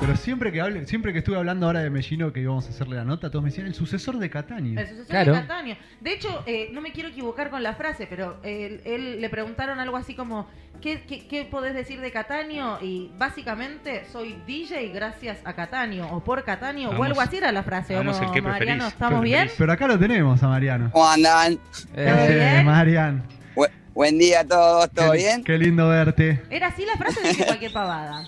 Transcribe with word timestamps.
Pero 0.00 0.16
siempre 0.16 0.50
que 0.50 0.60
hable, 0.62 0.86
siempre 0.86 1.12
que 1.12 1.18
estuve 1.18 1.36
hablando 1.36 1.66
ahora 1.66 1.80
de 1.80 1.90
Mellino 1.90 2.32
que 2.32 2.40
íbamos 2.40 2.66
a 2.66 2.70
hacerle 2.70 2.96
la 2.96 3.04
nota, 3.04 3.28
todos 3.30 3.42
me 3.44 3.50
decían 3.50 3.66
el 3.66 3.74
sucesor 3.74 4.18
de 4.18 4.30
Catania. 4.30 4.80
El 4.80 4.86
sucesor 4.88 5.06
Claro. 5.08 5.34
de 5.34 5.40
Catania. 5.42 5.78
De 6.00 6.12
hecho, 6.14 6.42
eh, 6.46 6.70
no 6.72 6.80
me 6.80 6.92
quiero 6.92 7.10
equivocar 7.10 7.50
con 7.50 7.62
la 7.62 7.74
frase, 7.74 8.06
pero 8.08 8.38
él, 8.42 8.80
él- 8.86 9.20
le 9.20 9.28
preguntaron 9.28 9.78
algo 9.78 9.98
así 9.98 10.14
como, 10.14 10.48
¿qué, 10.80 11.02
qué, 11.02 11.28
qué 11.28 11.44
podés 11.44 11.74
decir 11.74 12.00
de 12.00 12.10
Cataño? 12.10 12.78
Y 12.80 13.10
básicamente, 13.18 14.04
soy 14.10 14.36
DJ 14.46 14.88
gracias 14.88 15.38
a 15.44 15.52
Cataño, 15.52 16.08
o 16.10 16.24
por 16.24 16.42
Cataño, 16.44 16.90
o 16.90 17.02
algo 17.04 17.20
así 17.20 17.36
era 17.36 17.52
la 17.52 17.62
frase, 17.62 17.94
¿o 17.94 18.02
no, 18.02 18.12
vamos 18.12 18.26
el 18.26 18.32
que 18.32 18.40
Mariano? 18.40 18.86
¿Estamos 18.88 19.20
¿Qué 19.20 19.24
bien? 19.26 19.50
Pero 19.58 19.72
acá 19.72 19.86
lo 19.86 19.98
tenemos 19.98 20.42
a 20.42 20.48
Mariano. 20.48 20.90
¿Cómo 20.92 21.08
andan? 21.10 21.58
¿Qué 21.94 22.58
Eh? 22.58 22.62
Marian? 22.64 23.22
Bu- 23.54 23.68
buen 23.92 24.16
día 24.18 24.40
a 24.40 24.44
todos, 24.46 24.90
¿todo 24.92 25.12
Qué- 25.12 25.18
bien? 25.18 25.44
Qué 25.44 25.58
lindo 25.58 25.86
verte. 25.88 26.40
¿Era 26.48 26.68
así 26.68 26.86
la 26.86 26.96
frase 26.96 27.20
dije 27.28 27.44
cualquier 27.44 27.72
pavada? 27.72 28.24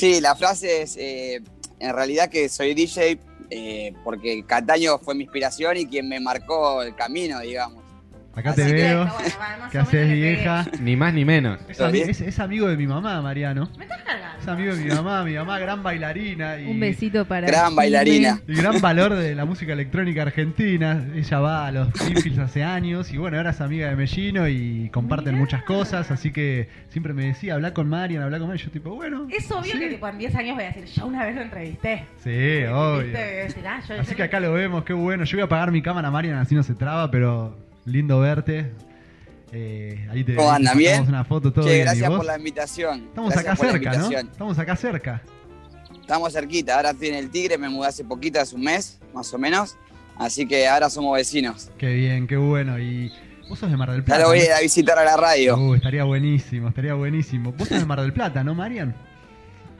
Sí, 0.00 0.18
la 0.18 0.34
frase 0.34 0.80
es 0.80 0.96
eh, 0.96 1.42
en 1.78 1.94
realidad 1.94 2.30
que 2.30 2.48
soy 2.48 2.72
DJ 2.72 3.18
eh, 3.50 3.92
porque 4.02 4.42
Cataño 4.46 4.98
fue 4.98 5.14
mi 5.14 5.24
inspiración 5.24 5.76
y 5.76 5.84
quien 5.84 6.08
me 6.08 6.18
marcó 6.18 6.80
el 6.80 6.96
camino, 6.96 7.38
digamos. 7.40 7.79
Acá 8.40 8.50
Así 8.50 8.62
te 8.62 8.66
que, 8.68 8.72
veo. 8.74 8.98
Bueno, 9.06 9.12
va, 9.40 9.56
más 9.58 9.70
¿Qué 9.70 9.78
o 9.78 9.80
menos 9.80 9.88
haces, 9.88 10.08
le 10.08 10.14
pegué. 10.14 10.30
vieja? 10.34 10.66
Ni 10.80 10.96
más 10.96 11.14
ni 11.14 11.24
menos. 11.24 11.58
Es, 11.68 11.80
ami- 11.80 12.08
es- 12.08 12.20
es 12.20 12.38
amigo 12.38 12.68
de 12.68 12.76
mi 12.76 12.86
mamá, 12.86 13.20
Mariano. 13.22 13.68
Me 13.78 13.84
estás 13.84 14.02
cargando. 14.02 14.38
Es 14.40 14.48
amigo 14.48 14.74
de 14.74 14.84
mi 14.84 14.90
mamá, 14.90 15.22
mi 15.24 15.34
mamá 15.34 15.58
gran 15.58 15.82
bailarina. 15.82 16.58
Y, 16.60 16.66
Un 16.66 16.80
besito 16.80 17.24
para. 17.26 17.46
Gran 17.46 17.74
bailarina. 17.76 18.40
Y 18.48 18.54
gran 18.54 18.80
valor 18.80 19.14
de 19.14 19.34
la 19.34 19.44
música 19.44 19.72
electrónica 19.72 20.22
argentina. 20.22 21.04
Ella 21.14 21.38
va 21.40 21.66
a 21.66 21.72
los 21.72 21.92
Greenfields 21.92 22.38
hace 22.38 22.64
años 22.64 23.12
y 23.12 23.18
bueno, 23.18 23.36
ahora 23.36 23.50
es 23.50 23.60
amiga 23.60 23.88
de 23.90 23.96
Mellino 23.96 24.48
y 24.48 24.88
comparten 24.92 25.34
Mirá. 25.34 25.40
muchas 25.44 25.62
cosas. 25.64 26.10
Así 26.10 26.32
que 26.32 26.68
siempre 26.88 27.12
me 27.12 27.26
decía, 27.26 27.54
habla 27.54 27.74
con 27.74 27.88
Marian, 27.88 28.22
habla 28.22 28.38
con 28.38 28.48
Marian. 28.48 28.64
Yo 28.66 28.72
tipo, 28.72 28.94
bueno. 28.94 29.26
Es 29.30 29.50
obvio 29.50 29.72
sí. 29.72 29.78
que 29.78 29.88
tipo, 29.88 30.08
en 30.08 30.18
10 30.18 30.34
años 30.34 30.54
voy 30.56 30.64
a 30.64 30.68
decir, 30.68 30.84
yo 30.86 31.06
una 31.06 31.26
vez 31.26 31.34
lo 31.36 31.42
entrevisté. 31.42 32.06
Sí, 32.24 32.30
¿Viste? 32.30 32.68
obvio. 32.70 33.06
Voy 33.12 33.16
a 33.16 33.20
decir, 33.44 33.66
ah, 33.66 33.80
yo- 33.86 34.00
Así 34.00 34.10
yo 34.12 34.16
que 34.16 34.22
acá 34.22 34.40
lo 34.40 34.52
vemos, 34.52 34.84
qué 34.84 34.92
bueno. 34.94 35.24
Yo 35.24 35.36
voy 35.36 35.42
a 35.42 35.44
apagar 35.44 35.70
mi 35.70 35.82
cámara, 35.82 36.10
Marian, 36.10 36.38
así 36.38 36.54
no 36.54 36.62
se 36.62 36.74
traba, 36.74 37.10
pero 37.10 37.56
lindo 37.84 38.20
verte. 38.20 38.72
Eh, 39.52 40.06
ahí 40.10 40.22
te 40.22 40.36
¿Cómo 40.36 40.50
andan? 40.50 40.78
¿Bien? 40.78 41.02
una 41.08 41.24
foto, 41.24 41.52
todo 41.52 41.64
Che, 41.64 41.70
bien. 41.74 41.80
¿Y 41.80 41.84
gracias 41.84 42.10
por 42.10 42.24
la 42.24 42.38
invitación. 42.38 43.04
Estamos 43.08 43.32
Gracias 43.32 43.52
acá 43.60 43.70
cerca, 43.70 43.92
¿no? 43.98 44.10
Estamos 44.10 44.58
acá 44.58 44.76
cerca. 44.76 45.22
Estamos 46.00 46.32
cerquita, 46.32 46.76
ahora 46.76 46.90
estoy 46.90 47.08
en 47.08 47.14
el 47.14 47.30
Tigre, 47.30 47.56
me 47.58 47.68
mudé 47.68 47.88
hace 47.88 48.04
poquito, 48.04 48.40
hace 48.40 48.54
un 48.56 48.62
mes, 48.62 48.98
más 49.14 49.32
o 49.32 49.38
menos. 49.38 49.76
Así 50.18 50.46
que 50.46 50.66
ahora 50.68 50.90
somos 50.90 51.14
vecinos. 51.16 51.70
Qué 51.78 51.94
bien, 51.94 52.26
qué 52.26 52.36
bueno. 52.36 52.78
Y 52.78 53.12
vos 53.48 53.58
sos 53.58 53.70
de 53.70 53.76
Mar 53.76 53.90
del 53.90 54.00
Ya 54.00 54.04
Plata. 54.06 54.22
lo 54.22 54.28
voy 54.28 54.38
a 54.38 54.42
¿no? 54.42 54.46
ir 54.46 54.52
a 54.52 54.60
visitar 54.60 54.98
a 54.98 55.04
la 55.04 55.16
radio. 55.16 55.56
Uh, 55.56 55.74
estaría 55.74 56.04
buenísimo, 56.04 56.68
estaría 56.68 56.94
buenísimo. 56.94 57.52
Vos 57.52 57.68
sos 57.68 57.78
de 57.78 57.86
Mar 57.86 58.00
del 58.00 58.12
Plata, 58.12 58.42
¿no, 58.44 58.54
Marian? 58.54 58.94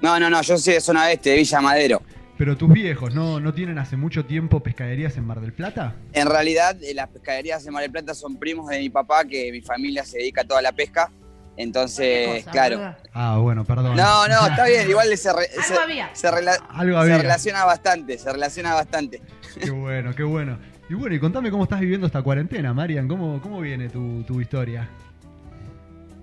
No, 0.01 0.19
no, 0.19 0.31
no, 0.31 0.41
yo 0.41 0.57
soy 0.57 0.75
de 0.75 0.81
zona 0.81 1.05
oeste, 1.05 1.31
de 1.31 1.37
Villa 1.37 1.61
Madero. 1.61 2.03
Pero 2.41 2.57
tus 2.57 2.73
viejos, 2.73 3.15
¿no, 3.15 3.39
¿no 3.39 3.53
tienen 3.53 3.77
hace 3.79 3.99
mucho 3.99 4.25
tiempo 4.25 4.61
pescaderías 4.63 5.15
en 5.19 5.27
Mar 5.27 5.43
del 5.43 5.53
Plata? 5.53 5.93
En 6.15 6.27
realidad, 6.27 6.75
eh, 6.83 6.95
las 6.95 7.09
pescaderías 7.11 7.63
de 7.63 7.71
Mar 7.71 7.83
del 7.83 7.91
Plata 7.93 8.15
son 8.15 8.39
primos 8.39 8.67
de 8.71 8.79
mi 8.79 8.89
papá, 8.89 9.27
que 9.27 9.53
mi 9.53 9.61
familia 9.61 10.07
se 10.07 10.17
dedica 10.17 10.41
a 10.41 10.45
toda 10.45 10.63
la 10.63 10.73
pesca. 10.73 11.11
Entonces, 11.59 12.39
cosa, 12.45 12.51
claro. 12.51 12.95
Ah, 13.13 13.37
bueno, 13.43 13.67
perdón. 13.67 13.95
No, 13.95 14.27
no, 14.27 14.47
está 14.47 14.65
bien, 14.65 14.89
igual 14.89 15.15
se, 15.19 15.31
re- 15.35 15.49
se- 15.49 15.75
Algo 15.75 15.81
había. 15.83 16.15
se 16.15 16.31
rela- 16.31 16.65
Algo 16.71 16.97
se 16.97 17.03
había. 17.03 17.19
relaciona 17.19 17.65
bastante, 17.67 18.17
se 18.17 18.33
relaciona 18.33 18.73
bastante. 18.73 19.21
Qué 19.63 19.71
bueno, 19.71 20.15
qué 20.15 20.23
bueno. 20.23 20.59
Y 20.89 20.95
bueno, 20.95 21.15
y 21.15 21.21
contame 21.21 21.51
cómo 21.51 21.65
estás 21.65 21.81
viviendo 21.81 22.07
esta 22.07 22.23
cuarentena, 22.23 22.73
Marian. 22.73 23.07
¿Cómo, 23.07 23.39
cómo 23.43 23.61
viene 23.61 23.91
tu, 23.91 24.23
tu 24.23 24.41
historia? 24.41 24.89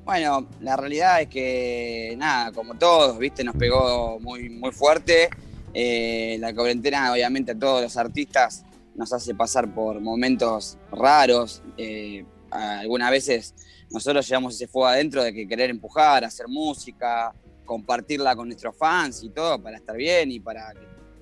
Bueno, 0.03 0.47
la 0.61 0.77
realidad 0.77 1.21
es 1.21 1.27
que, 1.27 2.15
nada, 2.17 2.51
como 2.53 2.73
todos, 2.73 3.19
viste, 3.19 3.43
nos 3.43 3.55
pegó 3.55 4.19
muy, 4.19 4.49
muy 4.49 4.71
fuerte. 4.71 5.29
Eh, 5.73 6.37
la 6.39 6.53
cuarentena, 6.53 7.11
obviamente, 7.11 7.51
a 7.51 7.59
todos 7.59 7.81
los 7.81 7.97
artistas 7.97 8.63
nos 8.95 9.13
hace 9.13 9.35
pasar 9.35 9.73
por 9.73 9.99
momentos 10.01 10.77
raros. 10.91 11.61
Eh, 11.77 12.25
algunas 12.49 13.11
veces 13.11 13.53
nosotros 13.91 14.27
llevamos 14.27 14.55
ese 14.55 14.67
fuego 14.67 14.87
adentro 14.87 15.23
de 15.23 15.33
que 15.33 15.47
querer 15.47 15.69
empujar, 15.69 16.23
hacer 16.23 16.47
música, 16.47 17.33
compartirla 17.65 18.35
con 18.35 18.47
nuestros 18.47 18.75
fans 18.77 19.23
y 19.23 19.29
todo 19.29 19.61
para 19.61 19.77
estar 19.77 19.95
bien 19.95 20.31
y 20.31 20.39
para 20.39 20.73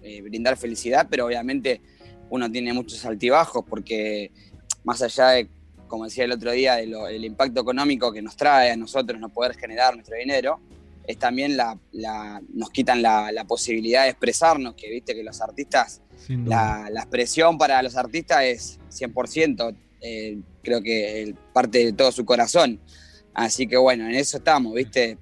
eh, 0.03 0.21
brindar 0.21 0.55
felicidad, 0.55 1.07
pero 1.09 1.25
obviamente 1.25 1.81
uno 2.29 2.49
tiene 2.51 2.71
muchos 2.73 3.03
altibajos 3.05 3.65
porque 3.67 4.31
más 4.83 5.01
allá 5.01 5.29
de 5.29 5.49
como 5.87 6.05
decía 6.05 6.23
el 6.23 6.31
otro 6.31 6.51
día, 6.51 6.75
de 6.75 6.87
lo- 6.87 7.07
el 7.07 7.23
impacto 7.23 7.61
económico 7.61 8.11
que 8.11 8.21
nos 8.21 8.35
trae 8.35 8.71
a 8.71 8.75
nosotros 8.77 9.19
no 9.19 9.29
poder 9.29 9.55
generar 9.55 9.93
nuestro 9.95 10.17
dinero, 10.17 10.59
es 11.07 11.17
también 11.17 11.55
la, 11.57 11.77
la- 11.91 12.41
nos 12.53 12.69
quitan 12.71 13.01
la, 13.01 13.31
la 13.31 13.45
posibilidad 13.45 14.03
de 14.03 14.09
expresarnos, 14.09 14.75
que 14.75 14.89
viste 14.89 15.13
que 15.13 15.23
los 15.23 15.41
artistas, 15.41 16.01
la, 16.29 16.89
la 16.91 17.01
expresión 17.01 17.57
para 17.57 17.81
los 17.83 17.95
artistas 17.95 18.43
es 18.43 18.79
100%, 18.91 19.75
eh, 20.01 20.37
creo 20.63 20.81
que 20.81 21.33
parte 21.53 21.85
de 21.85 21.93
todo 21.93 22.11
su 22.11 22.25
corazón. 22.25 22.79
Así 23.33 23.67
que 23.67 23.77
bueno, 23.77 24.05
en 24.07 24.15
eso 24.15 24.37
estamos, 24.37 24.73
viste, 24.73 25.17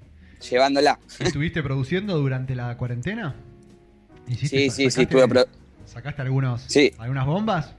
llevándola. 0.50 0.98
¿Estuviste 1.18 1.62
produciendo 1.62 2.16
durante 2.18 2.54
la 2.54 2.76
cuarentena? 2.76 3.34
¿Hiciste- 4.28 4.48
Sí, 4.48 4.70
sí, 4.70 4.90
sí, 4.90 5.02
estuve 5.02 5.28
pro- 5.28 5.46
¿Sacaste 5.84 6.22
algunos, 6.22 6.62
Sí. 6.68 6.92
algunas 6.98 7.26
bombas? 7.26 7.72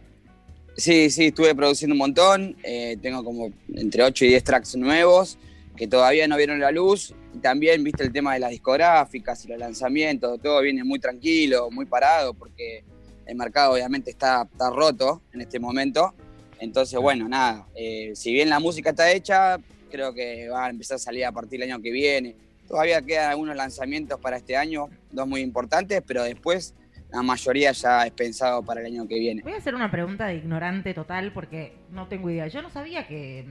Sí, 0.78 1.10
sí, 1.10 1.28
estuve 1.28 1.56
produciendo 1.56 1.94
un 1.94 2.00
montón. 2.00 2.56
eh, 2.64 2.98
tengo 3.02 3.24
como 3.24 3.50
entre 3.74 4.04
8 4.04 4.26
y 4.26 4.28
10 4.30 4.44
tracks 4.44 4.76
nuevos 4.76 5.38
que 5.76 5.88
todavía 5.88 6.28
no 6.28 6.38
vieron 6.38 6.60
la 6.60 6.72
luz. 6.72 7.14
Y 7.34 7.40
también, 7.40 7.84
viste, 7.84 8.04
el 8.04 8.12
tema 8.12 8.34
de 8.34 8.40
las 8.40 8.52
discográficas 8.52 9.44
y 9.46 9.50
los 9.50 9.58
lanzamientos, 9.58 10.40
todo 10.42 10.62
viene 10.62 10.84
muy 10.84 11.00
tranquilo, 11.00 11.70
muy 11.72 11.86
parado, 11.86 12.34
porque 12.34 12.84
el 13.26 13.36
mercado 13.36 13.74
obviamente 13.74 14.12
está, 14.12 14.48
está 14.50 14.70
roto 14.70 15.22
en 15.34 15.42
este 15.42 15.60
momento. 15.60 16.14
Entonces, 16.60 17.00
bueno, 17.00 17.28
nada, 17.28 17.68
eh, 17.76 18.12
si 18.16 18.32
bien 18.32 18.50
la 18.50 18.60
música 18.60 18.92
está 18.92 19.12
hecha, 19.12 19.58
creo 19.92 20.14
que 20.14 20.48
va 20.50 20.66
a 20.66 20.70
empezar 20.70 20.96
a 20.96 21.00
salir 21.00 21.26
a 21.26 21.32
partir 21.32 21.60
del 21.60 21.72
año 21.72 21.82
que 21.82 21.92
viene. 21.92 22.36
Todavía 22.68 23.02
quedan 23.02 23.30
algunos 23.30 23.56
lanzamientos 23.56 24.20
para 24.20 24.38
este 24.38 24.56
año, 24.58 24.90
dos 25.12 25.28
muy 25.28 25.42
importantes, 25.42 26.02
pero 26.06 26.24
después 26.24 26.74
la 27.12 27.22
mayoría 27.22 27.72
ya 27.72 28.06
es 28.06 28.12
pensado 28.12 28.64
para 28.64 28.82
el 28.82 28.88
año 28.88 29.08
que 29.08 29.20
viene. 29.20 29.42
Voy 29.44 29.54
a 29.54 29.58
hacer 29.58 29.76
una 29.76 29.92
pregunta 29.92 30.28
de 30.28 30.36
ignorante 30.36 30.94
total 30.94 31.32
porque 31.34 31.74
no 31.92 32.08
tengo 32.08 32.30
idea. 32.30 32.48
Yo 32.48 32.62
no 32.62 32.70
sabía 32.70 33.08
que. 33.08 33.46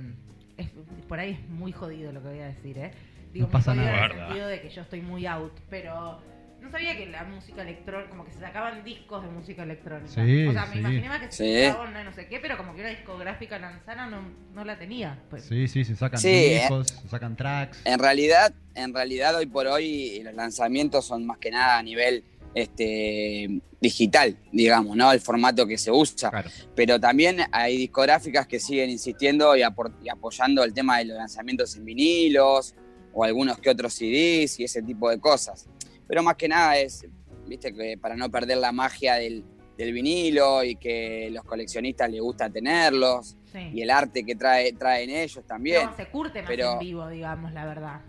Es- 0.57 0.71
por 1.09 1.19
ahí 1.19 1.33
es 1.33 1.49
muy 1.49 1.73
jodido 1.73 2.13
lo 2.13 2.23
que 2.23 2.29
voy 2.29 2.41
a 2.41 2.47
decir, 2.47 2.79
¿eh? 2.79 2.93
Digo, 3.33 3.47
No 3.47 3.53
pasa 3.53 3.75
muy 3.75 3.85
nada. 3.85 4.07
en 4.07 4.13
el 4.13 4.19
sentido 4.19 4.47
de 4.49 4.61
que 4.61 4.71
yo 4.71 4.83
estoy 4.83 5.01
muy 5.01 5.27
out, 5.27 5.53
pero. 5.71 6.21
No 6.61 6.71
sabía 6.71 6.97
que 6.97 7.05
la 7.05 7.25
música 7.25 7.61
electrónica, 7.61 8.09
como 8.09 8.25
que 8.25 8.31
se 8.33 8.41
sacaban 8.41 8.83
discos 8.85 9.23
de 9.23 9.29
música 9.29 9.65
electrónica. 9.65 10.09
Sí, 10.09 10.47
o 10.47 10.53
sea, 10.55 10.65
me 10.65 10.73
sí. 10.73 10.79
imaginaba 10.79 11.21
que 11.21 11.31
se 11.31 11.45
Sí. 11.45 11.67
sacaban 11.67 11.91
una 11.91 12.05
no 12.05 12.13
sé 12.15 12.27
qué, 12.27 12.41
pero 12.41 12.57
como 12.57 12.75
que 12.75 12.81
una 12.81 12.89
discográfica 12.89 13.59
lanzara 13.59 14.07
no, 14.07 14.23
no 14.55 14.65
la 14.65 14.79
tenía. 14.79 15.19
Pues. 15.29 15.45
Sí, 15.45 15.69
sí, 15.69 15.85
se 15.85 15.95
sacan 15.95 16.19
Sí, 16.19 16.29
eh. 16.31 16.61
discos, 16.61 16.87
se 16.89 17.07
sacan 17.09 17.37
tracks. 17.37 17.83
En 17.85 17.99
realidad, 17.99 18.55
en 18.75 18.95
realidad 18.95 19.35
hoy 19.37 19.45
por 19.45 19.67
hoy 19.67 20.23
los 20.25 20.33
lanzamientos 20.33 21.05
son 21.05 21.27
más 21.27 21.37
que 21.37 21.51
nada 21.51 21.77
a 21.77 21.83
nivel 21.83 22.25
este, 22.55 23.61
digital, 23.81 24.37
digamos, 24.53 24.97
¿no? 24.97 25.13
El 25.13 25.21
formato 25.21 25.67
que 25.67 25.77
se 25.79 25.91
usa. 25.91 26.31
Claro. 26.31 26.51
Pero 26.75 26.99
también 27.01 27.39
hay 27.53 27.77
discográficas 27.77 28.47
que 28.47 28.61
siguen 28.61 28.91
insistiendo 28.91 29.57
y, 29.57 29.63
apoyando 29.63 30.65
el 30.65 30.73
tema 30.73 30.99
de 30.99 31.07
los 31.07 31.17
lanzamientos 31.17 31.77
en 31.77 31.85
vinilos 31.85 32.75
o 33.13 33.25
algunos 33.25 33.59
que 33.59 33.71
otros 33.71 33.93
CDs 33.95 34.59
y 34.61 34.65
ese 34.65 34.83
tipo 34.83 35.11
de 35.11 35.19
cosas. 35.21 35.69
Pero 36.07 36.23
más 36.23 36.37
que 36.37 36.49
nada 36.49 36.77
es, 36.79 37.07
viste, 37.47 37.73
que 37.75 37.99
para 37.99 38.17
no 38.17 38.31
perder 38.31 38.59
la 38.59 38.73
magia 38.73 39.15
del, 39.15 39.45
del 39.77 39.93
vinilo 39.93 40.63
y 40.65 40.77
que 40.77 41.29
los 41.33 41.45
coleccionistas 41.45 42.11
les 42.11 42.21
gusta 42.21 42.49
tenerlos 42.51 43.37
Sí. 43.53 43.71
y 43.73 43.83
el 43.83 43.91
arte 43.91 44.25
que 44.25 44.35
trae, 44.35 44.73
traen 44.73 45.11
ellos 45.11 45.45
también. 45.47 45.85
No, 45.87 45.97
se 45.97 46.07
curte 46.07 46.41
más 46.43 46.49
pero- 46.51 46.73
en 46.73 46.79
vivo, 46.81 47.09
digamos, 47.09 47.53
la 47.53 47.65
verdad. 47.65 48.01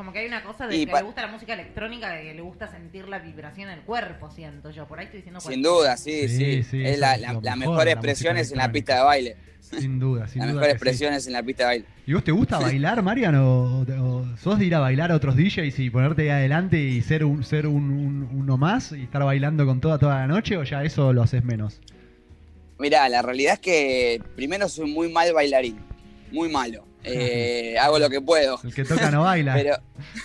Como 0.00 0.14
que 0.14 0.20
hay 0.20 0.26
una 0.28 0.42
cosa 0.42 0.66
de 0.66 0.74
Y 0.78 0.86
que 0.86 0.94
le 0.94 1.02
gusta 1.02 1.20
la 1.20 1.28
música 1.28 1.52
electrónica, 1.52 2.08
de 2.08 2.22
que 2.22 2.32
le 2.32 2.40
gusta 2.40 2.66
sentir 2.68 3.06
la 3.06 3.18
vibración 3.18 3.68
en 3.68 3.80
el 3.80 3.84
cuerpo, 3.84 4.30
siento 4.30 4.70
yo. 4.70 4.88
Por 4.88 4.98
ahí 4.98 5.04
estoy 5.04 5.18
diciendo 5.18 5.40
Sin 5.42 5.60
duda, 5.60 5.98
sí, 5.98 6.26
Sí, 6.26 6.38
sí. 6.38 6.62
sí, 6.62 6.82
es 6.82 6.98
la, 6.98 7.18
la- 7.18 7.34
la 7.34 7.54
mejor 7.54 7.74
mejor 7.74 7.84
la 7.84 7.90
expresión 7.92 8.38
es 8.38 8.50
en 8.50 8.56
la 8.56 8.72
pista 8.72 8.94
de 8.96 9.02
baile. 9.02 9.36
Sin 9.60 9.98
duda, 10.00 10.26
sin 10.26 10.38
La 10.40 10.46
duda. 10.46 10.54
mejor 10.54 10.68
que 10.68 10.72
expresión 10.72 11.12
es 11.12 11.26
en 11.26 11.34
la 11.34 11.42
pista 11.42 11.64
de 11.64 11.66
baile. 11.66 11.84
¿Y 12.06 12.14
vos 12.14 12.24
te 12.24 12.32
gusta 12.32 12.58
bailar, 12.58 13.02
Marian? 13.02 13.34
¿O, 13.34 13.82
o 13.82 14.26
sos 14.38 14.58
de 14.58 14.64
ir 14.64 14.74
a 14.74 14.78
bailar 14.80 15.12
a 15.12 15.16
otros 15.16 15.36
DJs 15.36 15.78
y 15.80 15.90
ponerte 15.90 16.22
ahí 16.22 16.30
adelante 16.30 16.80
y 16.80 17.02
ser 17.02 17.22
un 17.26 17.44
ser 17.44 17.66
un, 17.66 17.90
un- 17.90 18.28
uno 18.32 18.56
más 18.56 18.92
y 18.92 19.02
estar 19.02 19.22
bailando 19.22 19.66
con 19.66 19.82
toda 19.82 19.98
toda 19.98 20.20
la 20.20 20.26
noche? 20.26 20.56
¿O 20.56 20.62
ya 20.64 20.82
eso 20.82 21.12
lo 21.12 21.22
haces 21.22 21.44
menos? 21.44 21.78
Mirá, 22.78 23.06
la 23.10 23.20
realidad 23.20 23.52
es 23.52 23.60
que 23.60 24.22
primero 24.34 24.66
soy 24.70 24.90
muy 24.90 25.12
mal 25.12 25.30
bailarín, 25.34 25.76
muy 26.32 26.48
malo. 26.48 26.86
Eh, 27.02 27.76
hago 27.78 27.98
lo 27.98 28.10
que 28.10 28.20
puedo. 28.20 28.58
El 28.62 28.74
que 28.74 28.84
toca 28.84 29.10
no 29.10 29.22
baila. 29.24 29.54
Pero, 29.54 29.76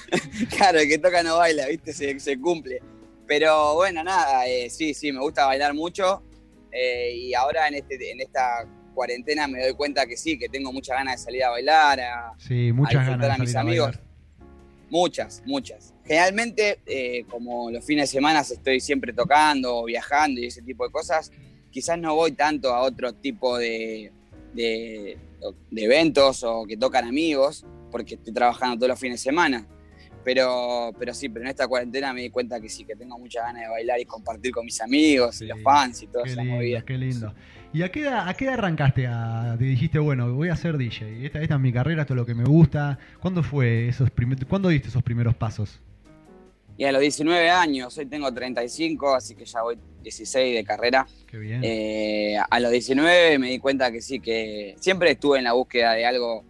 claro, 0.58 0.80
el 0.80 0.88
que 0.90 0.98
toca 0.98 1.24
no 1.24 1.38
baila, 1.38 1.68
¿viste? 1.68 1.94
Se, 1.94 2.20
se 2.20 2.40
cumple. 2.40 2.82
Pero 3.28 3.76
bueno, 3.76 4.04
nada, 4.04 4.46
eh, 4.48 4.70
sí, 4.70 4.94
sí, 4.94 5.12
me 5.12 5.20
gusta 5.20 5.46
bailar 5.46 5.74
mucho. 5.74 6.22
eh, 6.72 7.12
y 7.16 7.34
ahora 7.34 7.68
en, 7.68 7.76
este, 7.76 8.12
en 8.12 8.22
esta 8.22 8.68
cuarentena 8.94 9.48
me 9.48 9.62
doy 9.64 9.74
cuenta 9.74 10.06
que 10.06 10.16
sí, 10.18 10.38
que 10.38 10.48
tengo 10.50 10.72
muchas 10.72 10.98
ganas 10.98 11.20
de 11.20 11.26
salir 11.26 11.44
a 11.44 11.50
bailar, 11.50 12.00
a, 12.00 12.34
sí, 12.38 12.72
muchas 12.72 12.96
a 12.96 13.00
disfrutar 13.00 13.30
ganas 13.30 13.38
de 13.38 13.44
a 13.44 13.46
mis 13.46 13.56
a 13.56 13.60
amigos. 13.62 14.00
Muchas, 14.90 15.42
muchas. 15.46 15.94
Generalmente, 16.06 16.80
eh, 16.86 17.26
como 17.30 17.72
los 17.72 17.84
fines 17.84 18.10
de 18.10 18.18
semana 18.18 18.42
estoy 18.42 18.80
siempre 18.80 19.12
tocando, 19.14 19.84
viajando 19.86 20.40
y 20.40 20.46
ese 20.46 20.62
tipo 20.62 20.86
de 20.86 20.92
cosas, 20.92 21.32
quizás 21.72 21.98
no 21.98 22.16
voy 22.16 22.34
tanto 22.34 22.74
a 22.74 22.82
otro 22.82 23.14
tipo 23.14 23.58
de, 23.58 24.12
de, 24.54 25.18
de 25.72 25.84
eventos 25.84 26.44
o 26.44 26.66
que 26.66 26.78
tocan 26.78 27.06
amigos, 27.06 27.66
porque 27.92 28.16
estoy 28.16 28.34
trabajando 28.34 28.78
todos 28.78 28.90
los 28.90 29.00
fines 29.00 29.20
de 29.22 29.24
semana. 29.30 29.68
Pero, 30.24 30.92
pero 30.98 31.14
sí, 31.14 31.30
pero 31.30 31.46
en 31.46 31.50
esta 31.50 31.68
cuarentena 31.68 32.12
me 32.12 32.22
di 32.22 32.30
cuenta 32.32 32.60
que 32.60 32.68
sí, 32.68 32.84
que 32.84 32.96
tengo 32.96 33.18
muchas 33.20 33.44
ganas 33.44 33.62
de 33.64 33.68
bailar 33.70 34.00
y 34.00 34.06
compartir 34.06 34.52
con 34.52 34.66
mis 34.66 34.82
amigos 34.82 35.40
y 35.42 35.46
los 35.46 35.62
fans 35.62 36.02
y 36.02 36.08
todas 36.08 36.30
Qué 36.30 36.36
lindo, 36.36 36.56
movidas. 36.56 36.84
qué 36.84 36.98
lindo. 36.98 37.34
¿Y 37.74 37.84
a 37.84 37.92
qué, 37.92 38.02
edad, 38.02 38.28
a 38.28 38.34
qué 38.34 38.46
edad 38.46 38.56
arrancaste? 38.56 39.06
A, 39.06 39.56
te 39.60 39.66
dijiste, 39.66 40.00
bueno, 40.00 40.34
voy 40.34 40.50
a 40.50 40.56
ser 40.56 40.78
DJ. 40.78 41.26
Esta, 41.28 41.42
esta 41.42 41.56
es 41.56 41.60
mi 41.62 41.72
carrera, 41.72 42.02
esto 42.04 42.14
es 42.14 42.18
lo 42.18 42.26
que 42.26 42.34
me 42.34 42.44
gusta. 42.46 42.98
¿Cuándo 43.20 43.44
fue 43.44 43.88
esos 43.88 44.10
primer- 44.10 44.44
¿Cuándo 44.48 44.70
diste 44.70 44.88
esos 44.88 45.04
primeros 45.04 45.36
pasos? 45.36 45.80
Y 46.78 46.84
a 46.84 46.92
los 46.92 47.02
19 47.02 47.50
años, 47.50 47.98
hoy 47.98 48.06
tengo 48.06 48.34
35, 48.34 49.16
así 49.16 49.34
que 49.36 49.46
ya 49.46 49.62
voy 49.62 49.78
16 50.04 50.56
de 50.56 50.64
carrera. 50.66 51.08
Qué 51.26 51.38
bien. 51.38 51.62
Eh, 51.64 52.38
a 52.50 52.60
los 52.60 52.72
19 52.72 53.40
me 53.40 53.50
di 53.50 53.60
cuenta 53.60 53.92
que 53.92 54.02
sí, 54.02 54.20
que 54.20 54.76
siempre 54.80 55.12
estuve 55.12 55.38
en 55.38 55.46
la 55.46 55.54
búsqueda 55.54 55.94
de 55.94 56.06
algo, 56.06 56.44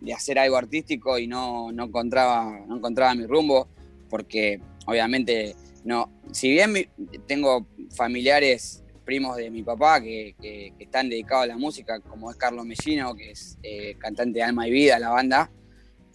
de 0.00 0.12
hacer 0.12 0.38
algo 0.38 0.56
artístico 0.56 1.18
y 1.18 1.26
no, 1.28 1.70
no, 1.72 1.84
encontraba, 1.84 2.60
no 2.66 2.76
encontraba 2.76 3.14
mi 3.14 3.24
rumbo, 3.26 3.68
porque 4.10 4.60
obviamente 4.86 5.54
no, 5.84 6.10
si 6.32 6.50
bien 6.50 6.72
mi- 6.72 6.86
tengo 7.26 7.66
familiares, 7.94 8.82
primos 9.04 9.36
de 9.36 9.50
mi 9.50 9.62
papá 9.62 10.00
que, 10.02 10.34
que- 10.40 10.72
que 10.76 10.84
están 10.84 11.08
dedicados 11.08 11.44
a 11.44 11.46
la 11.46 11.56
música, 11.56 12.00
como 12.00 12.30
es 12.30 12.36
Carlos 12.36 12.66
Mellino, 12.66 13.14
que 13.14 13.30
es 13.30 13.56
eh, 13.62 13.94
cantante 13.98 14.40
de 14.40 14.42
Alma 14.44 14.66
y 14.66 14.70
Vida, 14.72 14.98
la 14.98 15.10
banda, 15.10 15.50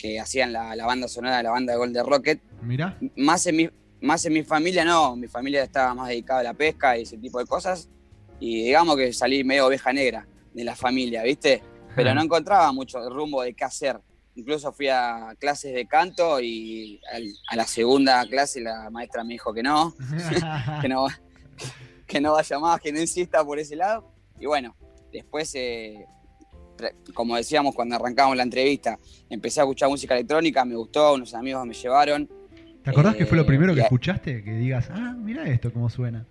que 0.04 0.20
hacían 0.20 0.52
la, 0.52 0.76
la 0.76 0.86
banda 0.86 1.08
sonora 1.08 1.38
de 1.38 1.44
la 1.44 1.52
banda 1.52 1.72
de 1.72 1.80
Golden 1.80 2.06
Rocket, 2.06 2.42
Mira, 2.62 2.98
más 3.16 3.46
en 3.48 3.56
mi, 3.56 3.70
más 4.02 4.26
en 4.26 4.34
mi 4.34 4.44
familia 4.44 4.84
no, 4.84 5.16
mi 5.16 5.28
familia 5.30 5.64
estaba 5.64 5.94
más 5.96 6.10
dedicada 6.10 6.42
a 6.42 6.44
la 6.44 6.54
pesca 6.54 6.98
y 6.98 7.04
ese 7.04 7.18
tipo 7.18 7.40
de 7.40 7.46
cosas. 7.46 7.88
Y 8.38 8.66
digamos 8.66 8.98
que 8.98 9.14
salí 9.14 9.46
medio 9.46 9.68
oveja 9.68 9.94
negra 9.94 10.28
de 10.54 10.64
la 10.66 10.76
familia, 10.76 11.24
¿viste? 11.24 11.64
Pero 11.96 12.14
no 12.14 12.22
encontraba 12.22 12.70
mucho 12.74 13.10
rumbo 13.10 13.44
de 13.44 13.54
qué 13.54 13.64
hacer. 13.64 13.98
Incluso 14.36 14.74
fui 14.74 14.90
a 14.90 15.36
clases 15.40 15.74
de 15.74 15.86
canto 15.88 16.42
y 16.42 17.00
al- 17.14 17.34
a 17.50 17.56
la 17.56 17.66
segunda 17.66 18.26
clase 18.28 18.60
la 18.60 18.90
maestra 18.90 19.24
me 19.24 19.34
dijo 19.36 19.54
que 19.54 19.64
no, 19.64 19.96
que 20.82 20.90
no, 20.90 21.08
que 22.06 22.20
no 22.20 22.34
vaya 22.34 22.60
más, 22.60 22.82
que 22.82 22.92
no 22.92 23.00
insista 23.00 23.42
por 23.46 23.58
ese 23.58 23.78
lado. 23.78 24.12
Y 24.38 24.48
bueno, 24.48 24.76
después, 25.14 25.54
eh, 25.56 26.06
como 27.14 27.36
decíamos 27.36 27.76
cuando 27.76 27.96
arrancamos 27.96 28.36
la 28.36 28.44
entrevista, 28.44 28.98
empecé 29.30 29.60
a 29.60 29.64
escuchar 29.64 29.90
música 29.90 30.16
electrónica, 30.16 30.66
me 30.66 30.76
gustó, 30.76 31.14
unos 31.14 31.34
amigos 31.34 31.66
me 31.66 31.74
llevaron. 31.74 32.30
¿te 32.84 32.90
acordás 32.90 33.16
que 33.16 33.26
fue 33.26 33.38
lo 33.38 33.44
Eh, 33.44 33.48
primero 33.48 33.74
que 33.74 33.80
y 33.80 33.84
escuchaste? 33.84 34.44
Que 34.44 34.52
digas, 34.56 34.90
ah, 34.92 35.16
mira 35.18 35.46
esto, 35.46 35.72
cómo 35.72 35.90
suena. 35.90 36.26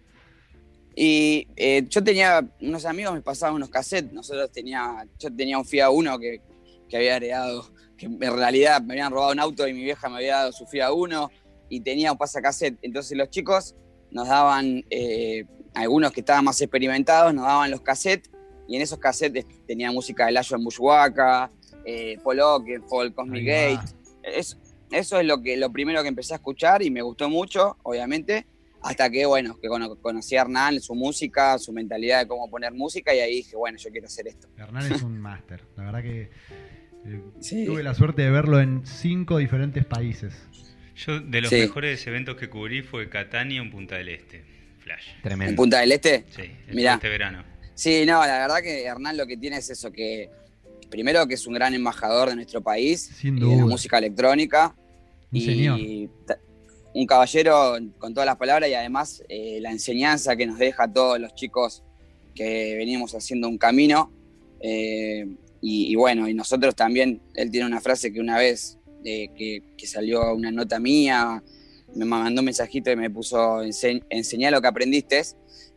Y 0.94 1.48
eh, 1.56 1.86
yo 1.88 2.04
tenía, 2.04 2.46
unos 2.60 2.84
amigos 2.84 3.14
me 3.14 3.22
pasaban 3.22 3.56
unos 3.56 3.70
cassettes, 3.70 4.12
nosotros 4.12 4.50
tenía, 4.52 5.06
yo 5.18 5.34
tenía 5.34 5.56
un 5.56 5.64
Fiat 5.64 5.90
Uno 5.90 6.18
que, 6.18 6.42
que 6.88 6.96
había 6.96 7.16
heredado, 7.16 7.72
que 7.96 8.06
en 8.06 8.20
realidad 8.20 8.82
me 8.82 8.94
habían 8.94 9.10
robado 9.10 9.32
un 9.32 9.40
auto 9.40 9.66
y 9.66 9.72
mi 9.72 9.82
vieja 9.82 10.08
me 10.10 10.16
había 10.16 10.36
dado 10.36 10.52
su 10.52 10.66
Fiat 10.66 10.92
Uno 10.92 11.30
y 11.70 11.80
tenía 11.80 12.12
un 12.12 12.18
pasacassette. 12.18 12.78
Entonces 12.82 13.16
los 13.16 13.30
chicos 13.30 13.74
nos 14.10 14.28
daban, 14.28 14.84
eh, 14.90 15.46
algunos 15.74 16.12
que 16.12 16.20
estaban 16.20 16.44
más 16.44 16.60
experimentados, 16.60 17.32
nos 17.32 17.46
daban 17.46 17.70
los 17.70 17.80
cassettes 17.80 18.31
y 18.72 18.76
en 18.76 18.82
esos 18.82 18.98
cassettes 18.98 19.44
tenía 19.66 19.92
música 19.92 20.26
de 20.26 20.32
Layo 20.32 20.56
en 20.56 20.64
Bushwaka, 20.64 21.50
eh, 21.84 22.16
Paul 22.24 22.40
Oakenfold, 22.40 23.14
Cosmic. 23.14 23.44
Gate. 23.46 23.80
Es- 24.22 24.56
eso 24.90 25.18
es 25.20 25.26
lo, 25.26 25.42
que, 25.42 25.56
lo 25.56 25.70
primero 25.72 26.02
que 26.02 26.08
empecé 26.08 26.34
a 26.34 26.36
escuchar 26.36 26.82
y 26.82 26.90
me 26.90 27.02
gustó 27.02 27.28
mucho, 27.30 27.76
obviamente 27.82 28.46
hasta 28.82 29.08
que, 29.10 29.24
bueno, 29.26 29.58
que 29.60 29.68
cono- 29.68 29.94
conocí 29.96 30.36
a 30.36 30.40
Hernán, 30.42 30.80
su 30.80 30.94
música, 30.94 31.56
su 31.58 31.72
mentalidad 31.72 32.20
de 32.20 32.26
cómo 32.26 32.50
poner 32.50 32.72
música 32.72 33.14
y 33.14 33.20
ahí 33.20 33.36
dije, 33.36 33.56
bueno, 33.56 33.78
yo 33.78 33.90
quiero 33.90 34.06
hacer 34.06 34.26
esto. 34.28 34.48
Hernán 34.58 34.90
es 34.92 35.02
un 35.02 35.18
máster. 35.20 35.62
La 35.76 35.84
verdad 35.84 36.02
que 36.02 36.30
eh, 37.04 37.20
Sí. 37.40 37.64
tuve 37.64 37.82
la 37.82 37.94
suerte 37.94 38.22
de 38.22 38.30
verlo 38.30 38.60
en 38.60 38.84
cinco 38.86 39.38
diferentes 39.38 39.84
países. 39.84 40.34
Yo, 40.96 41.20
de 41.20 41.40
los 41.40 41.50
Sí. 41.50 41.56
mejores 41.60 42.06
eventos 42.06 42.36
que 42.36 42.48
cubrí 42.50 42.82
fue 42.82 43.08
Catania 43.08 43.60
en 43.60 43.70
Punta 43.70 43.96
del 43.96 44.08
Este. 44.08 44.44
Flash. 44.80 45.08
¿En 45.16 45.22
Tremendo. 45.22 45.56
Punta 45.56 45.78
del 45.80 45.92
Este? 45.92 46.24
Sí, 46.30 46.42
Mirá. 46.72 46.94
este 46.94 47.08
verano. 47.08 47.44
Sí, 47.74 48.04
no, 48.06 48.20
la 48.20 48.38
verdad 48.38 48.60
que 48.62 48.84
Hernán 48.84 49.16
lo 49.16 49.26
que 49.26 49.36
tiene 49.36 49.56
es 49.58 49.70
eso, 49.70 49.90
que 49.90 50.28
primero 50.90 51.26
que 51.26 51.34
es 51.34 51.46
un 51.46 51.54
gran 51.54 51.72
embajador 51.74 52.28
de 52.28 52.36
nuestro 52.36 52.60
país 52.62 53.10
Sin 53.18 53.38
y 53.38 53.40
de 53.40 53.46
la 53.56 53.64
música 53.66 53.98
electrónica. 53.98 54.74
Un 55.32 55.38
y 55.38 55.40
señor. 55.40 55.80
un 56.94 57.06
caballero 57.06 57.78
con 57.98 58.12
todas 58.12 58.26
las 58.26 58.36
palabras 58.36 58.68
y 58.68 58.74
además 58.74 59.22
eh, 59.28 59.58
la 59.62 59.70
enseñanza 59.70 60.36
que 60.36 60.46
nos 60.46 60.58
deja 60.58 60.84
a 60.84 60.92
todos 60.92 61.18
los 61.18 61.34
chicos 61.34 61.82
que 62.34 62.74
venimos 62.76 63.14
haciendo 63.14 63.48
un 63.48 63.56
camino. 63.58 64.10
eh, 64.60 65.26
y, 65.64 65.92
y 65.92 65.94
bueno, 65.94 66.28
y 66.28 66.34
nosotros 66.34 66.74
también, 66.74 67.20
él 67.34 67.50
tiene 67.50 67.66
una 67.66 67.80
frase 67.80 68.12
que 68.12 68.18
una 68.20 68.36
vez 68.36 68.78
eh, 69.04 69.28
que, 69.36 69.62
que 69.78 69.86
salió 69.86 70.34
una 70.34 70.50
nota 70.50 70.80
mía, 70.80 71.40
me 71.94 72.04
mandó 72.04 72.40
un 72.40 72.46
mensajito 72.46 72.90
y 72.90 72.96
me 72.96 73.08
puso, 73.10 73.62
"Ense- 73.62 74.04
enseñá 74.10 74.50
lo 74.50 74.60
que 74.60 74.66
aprendiste. 74.68 75.22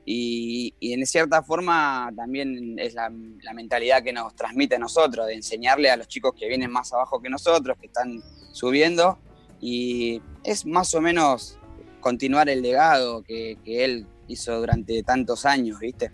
Y, 0.06 0.74
en 0.81 1.06
cierta 1.06 1.42
forma 1.42 2.12
también 2.16 2.78
es 2.78 2.94
la, 2.94 3.12
la 3.42 3.54
mentalidad 3.54 4.04
que 4.04 4.13
nos 4.13 4.36
transmite 4.36 4.75
a 4.75 4.80
nosotros, 4.80 5.25
de 5.28 5.34
enseñarle 5.34 5.90
a 5.90 5.98
los 5.98 6.07
chicos 6.07 6.34
que 6.38 6.48
vienen 6.48 6.72
más 6.72 6.94
abajo 6.94 7.22
que 7.22 7.30
nosotros, 7.30 7.78
que 7.80 7.88
están 7.88 8.22
subiendo, 8.52 9.18
y 9.60 10.22
es 10.44 10.66
más 10.66 10.94
o 10.94 11.02
menos 11.02 11.57
continuar 12.02 12.50
el 12.50 12.62
legado 12.62 13.24
que 13.24 13.57
él 13.66 14.07
hizo 14.28 14.60
durante 14.60 15.02
tantos 15.04 15.46
años, 15.46 15.80
¿viste? 15.80 16.12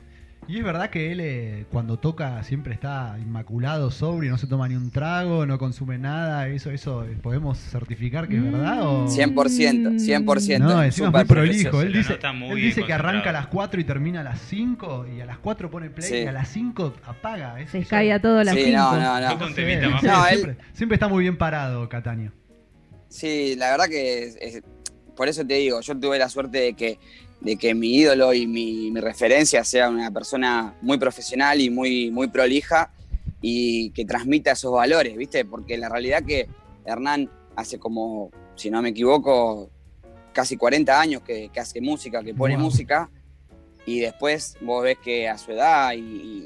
Y 0.52 0.58
es 0.58 0.64
verdad 0.66 0.90
que 0.90 1.14
él 1.14 1.22
eh, 1.22 1.66
cuando 1.72 1.98
toca 1.98 2.44
siempre 2.44 2.74
está 2.74 3.16
inmaculado, 3.22 3.90
sobrio, 3.90 4.32
no 4.32 4.38
se 4.38 4.48
toma 4.48 4.68
ni 4.68 4.76
un 4.76 4.92
trago, 4.92 5.46
no 5.46 5.58
consume 5.58 5.98
nada. 5.98 6.50
Eso, 6.50 6.72
eso 6.72 7.06
eh, 7.06 7.16
podemos 7.22 7.58
certificar 7.58 8.28
que 8.28 8.36
es 8.36 8.44
verdad 8.52 8.82
o 8.86 9.08
100%, 9.08 9.34
100%. 9.34 10.60
no, 10.60 10.84
encima 10.84 11.08
es 11.08 11.14
muy 11.14 11.24
prolijo. 11.24 11.82
Él 11.82 11.94
dice, 11.94 12.20
él 12.22 12.56
dice 12.62 12.84
que 12.84 12.92
arranca 12.92 13.30
a 13.30 13.34
las 13.34 13.48
4 13.48 13.80
y 13.80 13.86
termina 13.86 14.20
a 14.20 14.24
las 14.24 14.42
5 14.42 15.06
y 15.16 15.22
a 15.22 15.26
las 15.26 15.38
4 15.38 15.72
pone 15.72 15.90
play 15.90 16.10
Sí. 16.10 16.16
y 16.18 16.26
a 16.28 16.34
las 16.34 16.50
5 16.50 16.96
apaga. 17.06 17.58
Es- 17.62 17.70
Se 17.70 17.86
cae 17.86 18.12
a 18.12 18.20
todo 18.22 18.44
la 18.44 18.52
Sí, 18.52 18.64
cinco. 18.66 18.78
no, 18.78 18.98
no, 19.22 19.30
Toca 19.30 19.40
no. 19.40 19.46
un 19.46 19.50
Sí, 19.52 19.56
temita 19.56 19.90
más. 19.90 20.02
sí, 20.02 20.08
No, 20.08 20.28
él- 20.28 20.36
siempre, 20.40 20.58
siempre 20.74 20.96
está 20.96 21.08
muy 21.08 21.22
bien 21.24 21.38
parado, 21.38 21.88
Cataño. 21.88 22.34
Sí, 23.08 23.56
la 23.58 23.72
verdad 23.72 23.86
que 23.88 24.24
es- 24.24 24.38
es- 24.42 24.64
por 25.16 25.30
eso 25.30 25.46
te 25.48 25.54
digo, 25.54 25.80
yo 25.80 25.98
tuve 25.98 26.18
la 26.20 26.28
suerte 26.28 26.58
de 26.58 26.74
que, 26.74 27.00
de 27.42 27.56
que 27.58 27.74
mi 27.74 27.96
ídolo 27.96 28.34
y 28.34 28.48
mi, 28.48 28.92
mi 28.92 29.00
referencia 29.02 29.64
sea 29.64 29.90
una 29.90 30.10
persona 30.12 30.76
muy 30.82 30.98
profesional 30.98 31.60
y 31.60 31.70
muy, 31.70 32.12
muy 32.12 32.28
prolija 32.28 32.92
y 33.42 33.90
que 33.92 34.06
transmita 34.06 34.52
esos 34.52 34.72
valores, 34.72 35.18
¿viste? 35.18 35.44
Porque 35.46 35.78
la 35.78 35.90
realidad 35.90 36.24
que 36.24 36.48
Hernán 36.86 37.30
hace 37.56 37.80
como, 37.80 38.30
si 38.56 38.70
no 38.70 38.82
me 38.82 38.90
equivoco, 38.90 39.70
casi 40.34 40.56
40 40.56 41.00
años 41.02 41.22
que, 41.24 41.50
que 41.52 41.60
hace 41.60 41.82
música, 41.82 42.24
que 42.24 42.34
pone 42.36 42.56
Wow. 42.56 42.64
música, 42.66 43.10
y 43.84 44.00
después 44.00 44.56
vos 44.62 44.84
ves 44.84 45.00
que 45.04 45.28
a 45.28 45.40
su 45.40 45.52
edad 45.54 45.94
y, 45.94 45.98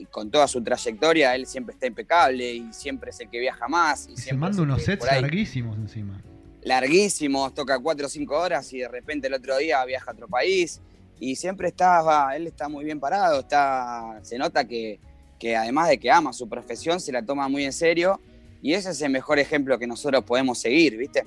y 0.01 0.07
con 0.09 0.31
toda 0.31 0.47
su 0.47 0.63
trayectoria, 0.63 1.35
él 1.35 1.45
siempre 1.45 1.73
está 1.73 1.85
impecable 1.87 2.53
y 2.53 2.71
siempre 2.71 3.09
es 3.09 3.19
el 3.19 3.29
que 3.29 3.39
viaja 3.41 3.67
más. 3.67 4.07
Y, 4.07 4.13
Y 4.13 4.17
se 4.17 4.33
manda 4.33 4.61
unos 4.63 4.81
sets 4.81 5.05
larguísimos 5.05 5.77
encima. 5.77 6.23
larguísimos, 6.63 7.53
toca 7.53 7.77
cuatro 7.79 8.07
o 8.07 8.09
cinco 8.09 8.39
horas 8.39 8.71
y 8.73 8.79
de 8.79 8.87
repente 8.87 9.27
el 9.27 9.33
otro 9.33 9.57
día 9.57 9.83
viaja 9.85 10.11
a 10.11 10.13
otro 10.13 10.27
país 10.27 10.81
y 11.19 11.35
siempre 11.35 11.67
está, 11.69 12.01
va, 12.01 12.35
él 12.35 12.47
está 12.47 12.67
muy 12.69 12.83
bien 12.85 12.99
parado, 12.99 13.39
está, 13.39 14.19
se 14.23 14.37
nota 14.37 14.65
que, 14.67 14.99
que 15.39 15.55
además 15.55 15.89
de 15.89 15.97
que 15.97 16.11
ama 16.11 16.33
su 16.33 16.47
profesión, 16.49 16.99
se 16.99 17.11
la 17.11 17.21
toma 17.23 17.47
muy 17.47 17.63
en 17.65 17.73
serio 17.73 18.19
y 18.61 18.73
ese 18.73 18.91
es 18.91 19.01
el 19.01 19.11
mejor 19.11 19.39
ejemplo 19.39 19.77
que 19.79 19.87
nosotros 19.87 20.23
podemos 20.23 20.59
seguir, 20.59 20.97
¿viste? 20.97 21.23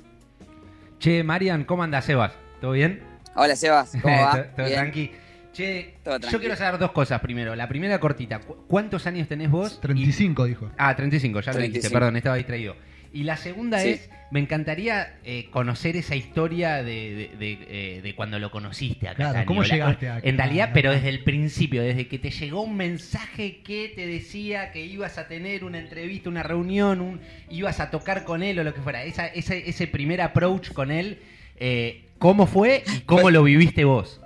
Che, 0.99 1.23
Marian, 1.23 1.65
¿cómo 1.65 1.83
andas, 1.83 2.05
Sebas? 2.05 2.33
¿Todo 2.61 2.73
bien? 2.73 3.03
Hola 3.37 3.55
Sebas, 3.57 3.93
¿cómo 4.03 4.15
va? 4.21 4.51
todo, 4.55 4.67
Bien. 4.67 4.79
tranqui. 4.81 5.11
Che, 5.53 5.95
Todo 6.05 6.19
yo 6.31 6.39
quiero 6.39 6.55
saber 6.57 6.79
dos 6.79 6.93
cosas 6.93 7.21
primero. 7.21 7.57
La 7.57 7.69
primera 7.69 7.99
cortita. 7.99 8.39
¿cu- 8.41 8.57
¿Cuántos 8.69 9.07
años 9.07 9.27
tenés 9.27 9.51
vos? 9.51 9.75
Y- 9.79 9.81
35, 9.81 10.45
dijo. 10.45 10.71
Ah, 10.77 10.95
35, 10.95 11.41
ya 11.41 11.53
lo 11.53 11.59
dijiste, 11.59 11.81
35. 11.89 11.93
perdón, 11.99 12.17
estaba 12.17 12.37
distraído. 12.37 12.77
Y 13.13 13.23
la 13.25 13.37
segunda 13.37 13.79
Sí. 13.81 13.91
es, 13.91 14.11
me 14.31 14.41
encantaría 14.41 15.15
eh, 15.25 15.49
conocer 15.51 15.97
esa 15.97 16.15
historia 16.15 16.83
de, 16.83 16.93
de- 17.15 17.37
de, 17.39 17.59
eh, 17.97 18.01
de 18.03 18.15
cuando 18.15 18.39
lo 18.39 18.51
conociste 18.51 19.09
a 19.09 19.15
Claro, 19.15 19.31
Cataño. 19.33 19.47
¿cómo 19.47 19.63
llegaste 19.65 20.09
a- 20.09 20.21
En 20.23 20.37
realidad, 20.37 20.71
a- 20.71 20.73
pero 20.75 20.91
desde 20.93 21.09
el 21.09 21.25
principio, 21.25 21.83
desde 21.83 22.07
que 22.09 22.19
te 22.19 22.31
llegó 22.31 22.61
un 22.63 22.77
mensaje 22.77 23.61
que 23.63 23.91
te 23.95 24.07
decía 24.07 24.71
que 24.73 24.85
ibas 24.85 25.17
a 25.17 25.27
tener 25.29 25.65
una 25.65 25.79
entrevista, 25.79 26.29
una 26.29 26.43
reunión, 26.43 27.01
un, 27.01 27.21
ibas 27.51 27.81
a 27.81 27.91
tocar 27.91 28.25
con 28.25 28.43
él 28.43 28.59
o 28.59 28.65
lo 28.65 28.75
que 28.75 28.83
fuera. 28.83 29.03
Esa, 29.05 29.27
ese, 29.27 29.69
ese 29.71 29.87
primer 29.87 30.21
approach 30.21 30.73
con 30.73 30.91
él, 30.91 31.19
eh, 31.59 32.03
¿cómo 32.19 32.47
fue 32.47 32.83
y 32.95 33.01
cómo 33.01 33.31
lo 33.31 33.43
viviste 33.43 33.85
vos? 33.85 34.21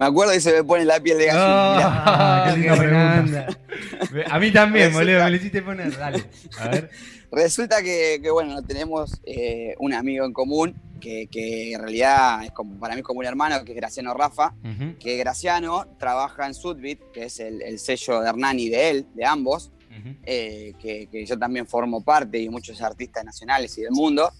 Me 0.00 0.06
acuerdo 0.06 0.34
y 0.34 0.40
se 0.40 0.54
me 0.54 0.64
pone 0.64 0.86
la 0.86 0.98
piel 0.98 1.18
de 1.18 1.26
gallina. 1.26 2.02
Ah, 2.06 2.44
qué 2.48 2.58
linda 2.58 2.74
qué 2.74 2.80
pregunta. 2.80 3.46
A 4.30 4.38
mí 4.38 4.50
también, 4.50 4.88
Eso 4.88 4.98
boludo, 4.98 5.22
me 5.24 5.30
lo 5.30 5.36
hiciste 5.36 5.60
poner. 5.62 5.96
Dale, 5.96 6.24
a 6.58 6.68
ver. 6.68 6.90
Resulta 7.30 7.82
que, 7.82 8.18
que, 8.22 8.30
bueno, 8.30 8.62
tenemos 8.62 9.20
eh, 9.24 9.74
un 9.78 9.92
amigo 9.92 10.24
en 10.24 10.32
común 10.32 10.74
que, 11.00 11.28
que 11.30 11.74
en 11.74 11.80
realidad 11.82 12.44
es 12.44 12.50
como, 12.50 12.80
para 12.80 12.94
mí 12.94 13.00
es 13.00 13.06
como 13.06 13.20
un 13.20 13.26
hermano, 13.26 13.62
que 13.62 13.72
es 13.72 13.76
Graciano 13.76 14.14
Rafa, 14.14 14.54
Ujú, 14.64 14.96
que 14.98 15.18
Graciano 15.18 15.86
trabaja 15.98 16.46
en 16.46 16.54
Sudbit, 16.54 16.98
que 17.12 17.24
es 17.24 17.38
el, 17.38 17.60
el 17.60 17.78
sello 17.78 18.20
de 18.22 18.28
Hernán 18.30 18.58
y 18.58 18.70
de 18.70 18.90
él, 18.90 19.06
de 19.14 19.26
ambos, 19.26 19.70
eh, 20.24 20.72
que, 20.80 21.08
que 21.08 21.26
yo 21.26 21.38
también 21.38 21.66
formo 21.66 22.02
parte 22.02 22.38
y 22.38 22.48
muchos 22.48 22.80
artistas 22.80 23.22
nacionales 23.22 23.76
y 23.76 23.82
del 23.82 23.92
mundo. 23.92 24.32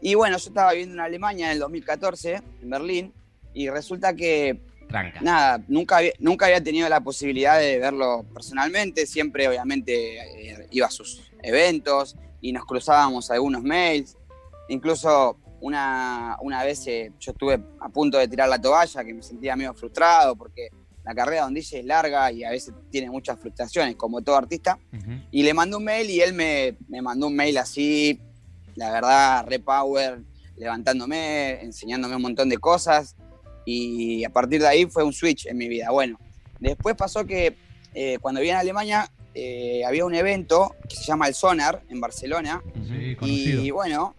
Y 0.00 0.14
bueno, 0.14 0.38
yo 0.38 0.48
estaba 0.48 0.72
viviendo 0.72 0.94
en 0.94 1.00
Alemania 1.00 1.46
en 1.46 1.52
el 1.52 1.58
2014, 1.58 2.42
en 2.62 2.70
Berlín, 2.70 3.12
y 3.52 3.68
resulta 3.68 4.14
que 4.14 4.60
Tranca. 4.88 5.20
nada, 5.20 5.64
nunca 5.68 5.98
había, 5.98 6.12
nunca 6.18 6.46
había 6.46 6.62
tenido 6.62 6.88
la 6.88 7.00
posibilidad 7.00 7.58
de 7.58 7.78
verlo 7.78 8.24
personalmente, 8.32 9.06
siempre 9.06 9.48
obviamente 9.48 10.50
eh, 10.50 10.68
iba 10.70 10.86
a 10.86 10.90
sus 10.90 11.22
eventos 11.42 12.16
y 12.40 12.52
nos 12.52 12.64
cruzábamos 12.64 13.30
algunos 13.30 13.62
mails, 13.62 14.16
incluso 14.68 15.38
una, 15.60 16.36
una 16.40 16.62
vez 16.62 16.86
eh, 16.86 17.12
yo 17.18 17.32
estuve 17.32 17.60
a 17.80 17.88
punto 17.88 18.18
de 18.18 18.28
tirar 18.28 18.48
la 18.48 18.60
toalla, 18.60 19.04
que 19.04 19.14
me 19.14 19.22
sentía 19.22 19.56
medio 19.56 19.74
frustrado 19.74 20.36
porque 20.36 20.68
la 21.06 21.14
carrera 21.14 21.42
de 21.42 21.48
un 21.48 21.54
DJ 21.54 21.80
es 21.80 21.84
larga 21.84 22.32
y 22.32 22.42
a 22.42 22.50
veces 22.50 22.74
tiene 22.90 23.08
muchas 23.10 23.38
frustraciones, 23.38 23.94
como 23.94 24.22
todo 24.22 24.36
artista, 24.36 24.78
y 25.30 25.44
le 25.44 25.54
mandé 25.54 25.76
un 25.76 25.84
mail 25.84 26.10
y 26.10 26.20
él 26.20 26.34
me, 26.34 26.76
me 26.88 27.00
mandó 27.00 27.28
un 27.28 27.36
mail 27.36 27.58
así, 27.58 28.20
la 28.74 28.90
verdad, 28.90 29.46
repower, 29.46 30.22
levantándome, 30.56 31.62
enseñándome 31.62 32.16
un 32.16 32.22
montón 32.22 32.48
de 32.48 32.58
cosas. 32.58 33.14
Y 33.66 34.24
a 34.24 34.30
partir 34.30 34.62
de 34.62 34.68
ahí 34.68 34.86
fue 34.86 35.04
un 35.04 35.12
switch 35.12 35.46
en 35.46 35.58
mi 35.58 35.68
vida. 35.68 35.90
Bueno, 35.90 36.18
después 36.60 36.94
pasó 36.96 37.26
que 37.26 37.56
eh, 37.92 38.18
cuando 38.20 38.40
vine 38.40 38.54
a 38.54 38.60
Alemania 38.60 39.10
eh, 39.34 39.84
había 39.84 40.06
un 40.06 40.14
evento 40.14 40.76
que 40.88 40.96
se 40.96 41.04
llama 41.04 41.28
el 41.28 41.34
Sonar 41.34 41.82
en 41.90 42.00
Barcelona. 42.00 42.62
Sí, 42.88 43.16
conocido. 43.16 43.62
Y 43.62 43.70
bueno, 43.70 44.14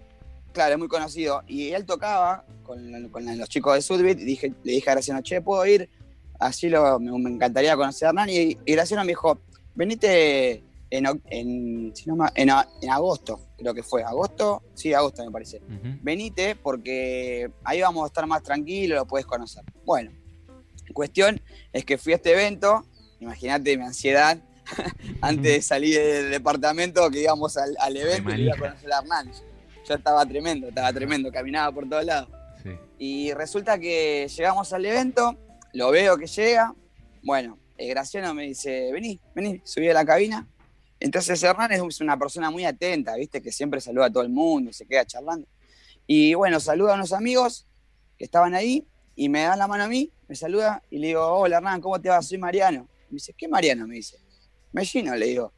claro, 0.54 0.74
es 0.74 0.80
muy 0.80 0.89
conocido. 0.89 1.42
Y 1.48 1.70
él 1.70 1.86
tocaba 1.86 2.46
con, 2.63 3.10
con 3.10 3.38
los 3.38 3.50
chicos 3.50 3.74
de 3.74 3.82
Sudbit 3.82 4.20
y 4.20 4.25
dije, 4.25 4.54
le 4.63 4.74
dije 4.74 4.89
a 4.89 4.94
Graciano, 4.94 5.22
che, 5.22 5.42
¿puedo 5.42 5.66
ir? 5.66 5.89
Así 6.39 6.70
lo, 6.70 7.00
me, 7.00 7.18
me 7.18 7.30
encantaría 7.32 7.75
conocer 7.75 8.08
a 8.08 8.10
Hernán. 8.10 8.30
Y, 8.30 8.58
y 8.66 8.72
Graciano 8.74 9.04
me 9.04 9.13
dijo, 9.13 9.39
venite 9.74 10.63
en, 10.89 11.06
en, 11.06 11.94
en, 12.36 12.50
en 12.82 12.89
agosto, 12.89 13.39
creo 13.58 13.74
que 13.74 13.84
fue. 13.84 14.03
¿Agosto? 14.03 14.63
Sí, 14.74 14.94
agosto 14.94 15.24
me 15.25 15.32
parece. 15.32 15.58
Ujú. 15.58 15.98
Venite 16.01 16.56
porque 16.56 17.51
ahí 17.63 17.82
vamos 17.82 18.03
a 18.03 18.08
estar 18.08 18.25
más 18.27 18.44
tranquilos, 18.44 19.00
lo 19.00 19.06
puedes 19.06 19.25
conocer. 19.25 19.63
Bueno, 19.86 20.12
cuestión 20.94 21.41
es 21.74 21.86
que 21.86 21.98
fui 21.98 22.13
a 22.13 22.17
este 22.17 22.32
evento, 22.32 22.86
imagínate 23.20 23.77
mi 23.77 23.84
ansiedad, 23.84 24.38
antes 25.22 25.44
de 25.44 25.62
salir 25.62 25.98
del 25.98 26.32
departamento 26.32 27.10
que 27.10 27.22
íbamos 27.22 27.58
al, 27.58 27.75
al 27.79 27.96
evento 27.98 28.34
y 28.36 28.44
iba 28.44 28.56
a 28.56 28.58
conocer 28.58 28.91
a 28.94 29.00
Hernán. 29.00 29.32
Yo 29.88 29.96
estaba 29.96 30.25
tremendo, 30.25 30.67
estaba 30.67 30.91
tremendo, 30.91 31.32
caminaba 31.32 31.72
por 31.72 31.88
todos 31.88 32.03
lados. 32.03 32.29
Sí. 32.62 32.72
Y 33.00 33.34
resulta 33.34 33.79
que 33.79 34.27
llegamos 34.27 34.74
al 34.74 34.86
evento, 34.86 35.38
lo 35.74 35.91
veo 35.91 36.17
que 36.17 36.27
llega. 36.27 36.74
Bueno, 37.24 37.58
eh, 37.77 37.88
Graciano 37.88 38.34
me 38.34 38.44
dice, 38.44 38.91
vení, 38.91 39.20
vení, 39.34 39.62
subí 39.63 39.89
a 39.89 39.94
la 39.94 40.06
cabina. 40.06 40.48
Entonces 41.00 41.42
Hernán 41.44 41.72
es 41.72 42.01
una 42.01 42.18
persona 42.18 42.50
muy 42.50 42.66
atenta, 42.66 43.16
viste, 43.16 43.42
que 43.42 43.51
siempre 43.51 43.80
saluda 43.82 44.06
a 44.06 44.10
todo 44.10 44.24
el 44.24 44.30
mundo, 44.30 44.74
se 44.74 44.86
queda 44.86 45.06
charlando. 45.06 45.48
Y 46.08 46.34
bueno, 46.34 46.60
saluda 46.60 46.94
a 46.94 46.96
unos 46.96 47.13
amigos 47.13 47.68
que 48.18 48.25
estaban 48.25 48.56
ahí 48.56 48.86
y 49.16 49.30
me 49.30 49.44
dan 49.44 49.60
la 49.60 49.68
mano 49.68 49.84
a 49.84 49.88
mí, 49.88 50.12
me 50.27 50.36
saluda 50.36 50.82
y 50.89 50.98
le 51.00 51.08
digo, 51.08 51.25
hola 51.25 51.58
Hernán, 51.58 51.82
¿cómo 51.82 52.00
te 52.01 52.10
va? 52.10 52.22
Soy 52.22 52.38
Mariano. 52.38 52.88
Me 53.10 53.16
dice, 53.16 53.34
¿qué 53.38 53.48
Mariano? 53.48 53.88
Me 53.88 53.96
dice. 53.96 54.18
Mellino, 54.72 55.16
le 55.16 55.27
digo. 55.27 55.54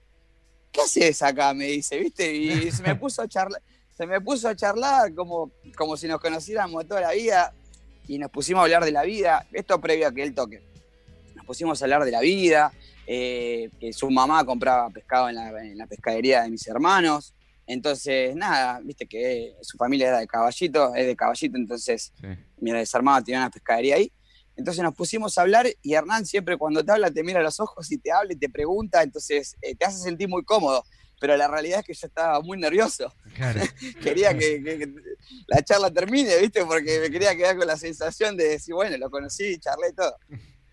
¿Qué 0.72 0.82
haces 0.82 1.22
acá? 1.22 1.54
Me 1.54 1.66
dice, 1.66 1.98
¿viste? 1.98 2.34
Y 2.34 2.72
se 2.72 2.84
me 2.84 2.96
puso 2.96 3.22
a 3.22 3.28
charlar, 3.28 3.62
se 3.96 4.06
me 4.06 4.22
puso 4.22 4.48
a 4.48 4.56
charlar 4.56 5.14
como, 5.14 5.52
como 5.76 5.98
si 5.98 6.08
nos 6.08 6.20
conociéramos 6.20 6.88
toda 6.88 7.02
la 7.02 7.12
vida 7.12 7.54
y 8.08 8.18
nos 8.18 8.30
pusimos 8.32 8.62
a 8.62 8.64
hablar 8.64 8.86
de 8.86 8.92
la 8.92 9.04
vida, 9.04 9.48
esto 9.52 9.80
previo 9.80 10.08
a 10.08 10.12
que 10.12 10.24
él 10.24 10.34
toque. 10.34 10.62
Nos 11.36 11.46
pusimos 11.46 11.82
a 11.82 11.86
hablar 11.86 12.06
de 12.06 12.12
la 12.12 12.22
vida, 12.22 12.72
eh, 13.12 13.72
que 13.80 13.92
su 13.92 14.08
mamá 14.12 14.46
compraba 14.46 14.88
pescado 14.92 15.30
en 15.30 15.36
la, 15.36 15.50
en 15.64 15.76
la 15.80 15.88
pescadería 15.88 16.44
de 16.44 16.52
mis 16.52 16.68
hermanos. 16.68 17.34
Entonces, 17.66 18.36
nada, 18.36 18.80
viste 18.84 19.08
que 19.08 19.56
su 19.62 19.78
familia 19.78 20.10
era 20.10 20.20
de 20.20 20.28
caballito, 20.28 20.94
es 20.94 21.08
de 21.08 21.16
caballito, 21.16 21.58
entonces 21.58 22.14
Sí. 22.22 22.28
mi 22.62 22.72
desarmado 22.72 23.24
tenía 23.24 23.40
una 23.40 23.50
pescadería 23.50 23.96
ahí. 23.96 24.12
Entonces 24.56 24.84
nos 24.84 24.94
pusimos 24.94 25.36
a 25.38 25.42
hablar 25.42 25.66
y 25.82 25.94
Hernán 25.94 26.26
siempre 26.28 26.56
cuando 26.58 26.84
te 26.84 26.92
habla 26.92 27.10
te 27.10 27.24
mira 27.24 27.40
a 27.40 27.44
los 27.44 27.60
ojos 27.60 27.92
y 27.92 27.98
te 27.98 28.12
habla 28.12 28.34
y 28.34 28.36
te 28.36 28.48
pregunta, 28.50 29.02
entonces 29.02 29.56
eh, 29.62 29.74
te 29.74 29.86
hace 29.86 29.98
sentir 30.00 30.28
muy 30.30 30.44
cómodo. 30.44 30.84
Pero 31.22 31.36
la 31.36 31.48
realidad 31.48 31.80
es 31.80 31.86
que 31.86 31.94
yo 31.94 32.08
estaba 32.08 32.40
muy 32.42 32.58
nervioso. 32.60 33.14
Claro. 33.36 33.60
Quería 34.04 34.38
que, 34.38 34.62
que- 34.64 34.78
que 34.80 34.94
la 35.48 35.62
charla 35.64 35.90
termine, 35.92 36.38
¿viste? 36.38 36.64
Porque 36.66 37.00
me 37.00 37.10
quería 37.10 37.36
quedar 37.36 37.58
con 37.58 37.66
la 37.68 37.76
sensación 37.78 38.38
de 38.38 38.50
decir, 38.50 38.74
bueno, 38.76 38.96
lo 38.98 39.10
conocí, 39.10 39.58
charlé 39.60 39.90
y 39.92 39.96
todo. 39.96 40.16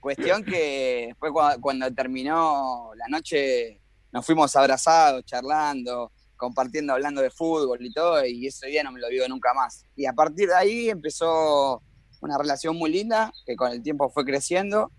Cuestión 0.06 0.44
que 0.44 1.06
después 1.08 1.32
cua- 1.32 1.58
cuando, 1.60 1.92
terminó 1.92 2.90
la 2.94 3.08
noche 3.08 3.80
nos 4.12 4.24
fuimos 4.24 4.54
abrazados, 4.54 5.24
charlando, 5.24 6.12
compartiendo, 6.36 6.92
hablando 6.92 7.20
de 7.22 7.30
fútbol 7.30 7.84
y 7.84 7.92
todo, 7.92 8.24
y 8.24 8.46
ese 8.46 8.68
día 8.68 8.84
no 8.84 8.92
me 8.92 9.00
lo 9.00 9.08
olvido 9.08 9.28
nunca 9.28 9.52
más. 9.52 9.82
Y 9.96 10.06
a 10.06 10.12
partir 10.12 10.46
de 10.46 10.54
ahí 10.54 10.90
empezó 10.90 11.82
una 12.20 12.38
relación 12.38 12.76
muy 12.76 12.88
linda 12.92 13.32
que 13.44 13.56
con 13.56 13.72
el 13.72 13.82
tiempo 13.82 14.08
fue 14.08 14.24
creciendo 14.24 14.92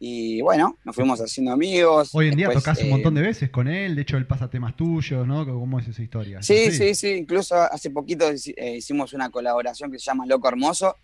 y 0.00 0.40
bueno, 0.42 0.76
nos 0.84 0.96
fuimos 0.96 1.20
haciendo 1.20 1.52
amigos. 1.52 2.10
Hoy 2.12 2.26
en 2.26 2.36
día 2.36 2.48
Después, 2.48 2.64
tocas 2.64 2.80
un 2.80 2.86
eh, 2.88 2.90
montón 2.90 3.14
de 3.14 3.22
veces 3.22 3.50
con 3.50 3.68
él, 3.68 3.94
de 3.94 4.02
hecho 4.02 4.16
él 4.16 4.26
pasa 4.26 4.50
temas 4.50 4.74
tuyos, 4.76 5.24
¿no? 5.24 5.46
¿Cómo 5.46 5.78
es 5.78 5.86
esa 5.86 6.02
historia? 6.02 6.42
Sí, 6.42 6.54
¿Es 6.54 6.76
sí, 6.78 6.82
así? 6.82 6.94
sí. 6.96 7.08
Incluso 7.12 7.54
hace 7.54 7.90
poquito 7.90 8.28
eh, 8.28 8.74
hicimos 8.76 9.12
una 9.12 9.30
colaboración 9.30 9.92
que 9.92 10.00
se 10.00 10.06
llama 10.06 10.26
Loco 10.26 10.48
Hermoso, 10.48 10.96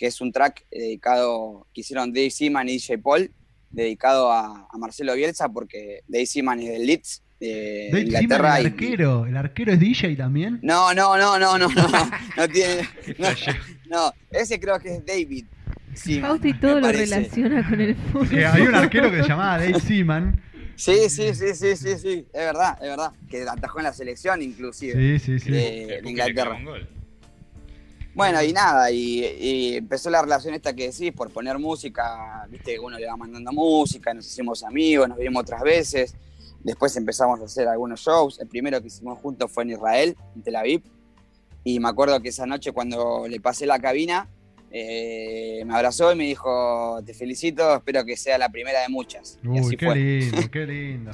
que 0.00 0.06
es 0.06 0.18
un 0.22 0.32
track 0.32 0.64
dedicado, 0.70 1.66
que 1.74 1.82
hicieron 1.82 2.10
Dave 2.10 2.30
Seaman 2.30 2.66
y 2.70 2.72
DJ 2.78 2.96
Paul, 2.96 3.30
dedicado 3.68 4.32
a, 4.32 4.66
a 4.72 4.78
Marcelo 4.78 5.14
Bielsa, 5.14 5.50
porque 5.50 6.00
Dave 6.08 6.24
Seaman 6.24 6.58
es 6.60 6.70
del 6.70 6.86
Leeds, 6.86 7.22
de 7.38 7.90
Dave 7.92 8.04
Seaman, 8.06 8.22
Inglaterra. 8.22 8.58
el 8.60 8.64
y- 8.64 8.66
arquero, 8.68 9.26
el 9.26 9.36
arquero 9.36 9.72
es 9.74 9.78
DJ 9.78 10.16
también. 10.16 10.58
No, 10.62 10.94
no, 10.94 11.18
no, 11.18 11.38
no, 11.38 11.58
no, 11.58 11.68
no, 11.68 11.88
no 12.38 12.48
tiene, 12.52 12.88
no, 13.90 14.10
ese 14.30 14.58
creo 14.58 14.78
que 14.80 14.94
es 14.96 15.04
David. 15.04 15.44
Seaman, 15.92 16.30
Fausti 16.30 16.54
todo 16.54 16.76
lo 16.76 16.80
parece. 16.86 17.04
relaciona 17.16 17.68
con 17.68 17.80
el 17.82 17.94
fútbol. 17.96 18.28
Sí, 18.28 18.36
hay 18.38 18.62
un 18.62 18.74
arquero 18.74 19.10
que 19.10 19.22
se 19.22 19.28
llamaba 19.28 19.58
Dave 19.58 19.80
Seaman. 19.80 20.42
Sí, 20.76 21.10
sí, 21.10 21.34
sí, 21.34 21.54
sí, 21.54 21.76
sí, 21.76 21.98
sí, 21.98 22.26
es 22.32 22.40
verdad, 22.40 22.78
es 22.80 22.88
verdad, 22.88 23.12
que 23.28 23.42
atajó 23.42 23.80
en 23.80 23.84
la 23.84 23.92
selección 23.92 24.40
inclusive. 24.40 25.18
Sí, 25.18 25.38
sí, 25.38 25.38
sí. 25.38 25.50
de- 25.50 26.00
le 26.02 26.10
Inglaterra. 26.10 26.42
clava 26.52 26.56
un 26.56 26.64
gol. 26.64 26.88
Bueno, 28.14 28.42
y 28.42 28.52
nada, 28.52 28.90
y, 28.90 29.24
y 29.24 29.76
empezó 29.76 30.10
la 30.10 30.20
relación 30.22 30.52
esta 30.54 30.72
que 30.74 30.90
decís, 30.90 31.12
por 31.12 31.30
poner 31.30 31.58
música, 31.58 32.44
viste, 32.50 32.78
uno 32.78 32.98
le 32.98 33.06
va 33.06 33.16
mandando 33.16 33.52
música, 33.52 34.12
nos 34.12 34.26
hicimos 34.26 34.64
amigos, 34.64 35.08
nos 35.08 35.16
vimos 35.18 35.42
otras 35.42 35.62
veces, 35.62 36.14
después 36.64 36.96
empezamos 36.96 37.40
a 37.40 37.44
hacer 37.44 37.68
algunos 37.68 38.00
shows, 38.00 38.40
el 38.40 38.48
primero 38.48 38.80
que 38.80 38.88
hicimos 38.88 39.18
juntos 39.20 39.50
fue 39.52 39.62
en 39.62 39.70
Israel, 39.70 40.16
en 40.34 40.42
Tel 40.42 40.56
Aviv, 40.56 40.82
y 41.62 41.78
me 41.78 41.88
acuerdo 41.88 42.20
que 42.20 42.30
esa 42.30 42.46
noche 42.46 42.72
cuando 42.72 43.26
le 43.28 43.38
pasé 43.40 43.64
la 43.66 43.78
cabina, 43.78 44.28
eh, 44.72 45.62
me 45.66 45.74
abrazó 45.74 46.12
y 46.12 46.16
me 46.16 46.24
dijo, 46.24 47.00
te 47.04 47.14
felicito, 47.14 47.76
espero 47.76 48.04
que 48.04 48.16
sea 48.16 48.38
la 48.38 48.48
primera 48.48 48.80
de 48.82 48.88
muchas. 48.88 49.38
y 49.42 49.48
Uy, 49.48 49.58
así 49.58 49.76
qué 49.76 49.86
fue. 49.86 49.94
lindo, 49.96 50.50
qué 50.50 50.66
lindo. 50.66 51.10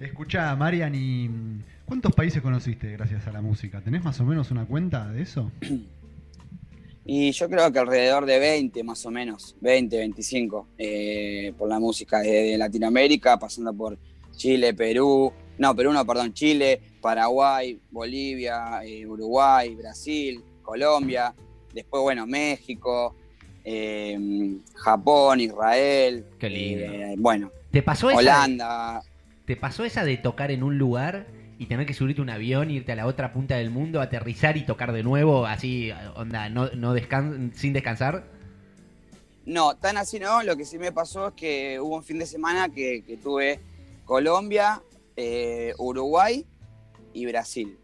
Escucha, 0.00 0.54
Marian, 0.56 0.94
¿y 0.94 1.28
cuántos 1.84 2.14
países 2.14 2.42
conociste 2.42 2.92
gracias 2.92 3.26
a 3.26 3.32
la 3.32 3.40
música? 3.40 3.80
¿Tenés 3.80 4.04
más 4.04 4.20
o 4.20 4.24
menos 4.24 4.50
una 4.50 4.66
cuenta 4.66 5.10
de 5.10 5.22
eso? 5.22 5.50
Y 7.04 7.32
yo 7.32 7.48
creo 7.48 7.72
que 7.72 7.80
alrededor 7.80 8.26
de 8.26 8.38
20 8.38 8.84
más 8.84 9.04
o 9.06 9.10
menos, 9.10 9.56
20, 9.60 9.98
25, 9.98 10.68
eh, 10.78 11.52
por 11.58 11.68
la 11.68 11.80
música 11.80 12.20
de 12.20 12.56
Latinoamérica, 12.56 13.40
pasando 13.40 13.74
por 13.74 13.98
Chile, 14.36 14.72
Perú, 14.72 15.32
no, 15.58 15.74
Perú 15.74 15.92
no, 15.92 16.06
perdón, 16.06 16.32
Chile, 16.32 16.80
Paraguay, 17.00 17.80
Bolivia, 17.90 18.84
eh, 18.84 19.04
Uruguay, 19.04 19.74
Brasil, 19.74 20.44
Colombia, 20.62 21.34
después, 21.74 22.02
bueno, 22.04 22.24
México, 22.24 23.16
eh, 23.64 24.56
Japón, 24.76 25.40
Israel, 25.40 26.24
Qué 26.38 26.50
lindo. 26.50 26.84
eh, 26.84 27.14
bueno, 27.18 27.50
¿Te 27.72 27.82
pasó 27.82 28.10
esa? 28.10 28.18
Holanda, 28.20 29.02
¿Te 29.44 29.56
pasó 29.56 29.84
esa 29.84 30.04
de 30.04 30.18
tocar 30.18 30.52
en 30.52 30.62
un 30.62 30.78
lugar 30.78 31.26
y 31.58 31.66
tener 31.66 31.86
que 31.86 31.94
subirte 31.94 32.20
un 32.22 32.30
avión, 32.30 32.70
irte 32.70 32.92
a 32.92 32.96
la 32.96 33.06
otra 33.06 33.32
punta 33.32 33.56
del 33.56 33.70
mundo, 33.70 34.00
aterrizar 34.00 34.56
y 34.56 34.64
tocar 34.66 34.92
de 34.92 35.02
nuevo, 35.02 35.46
así, 35.46 35.90
onda, 36.16 36.48
no, 36.48 36.70
no 36.70 36.94
descan- 36.96 37.52
sin 37.54 37.72
descansar? 37.72 38.24
No, 39.44 39.76
tan 39.76 39.96
así 39.96 40.18
no. 40.18 40.42
Lo 40.42 40.56
que 40.56 40.64
sí 40.64 40.78
me 40.78 40.92
pasó 40.92 41.28
es 41.28 41.34
que 41.34 41.80
hubo 41.80 41.96
un 41.96 42.04
fin 42.04 42.18
de 42.18 42.26
semana 42.26 42.68
que, 42.68 43.02
que 43.06 43.16
tuve 43.16 43.60
Colombia, 44.04 44.82
eh, 45.16 45.72
Uruguay 45.78 46.44
y 47.12 47.26
Brasil. 47.26 47.76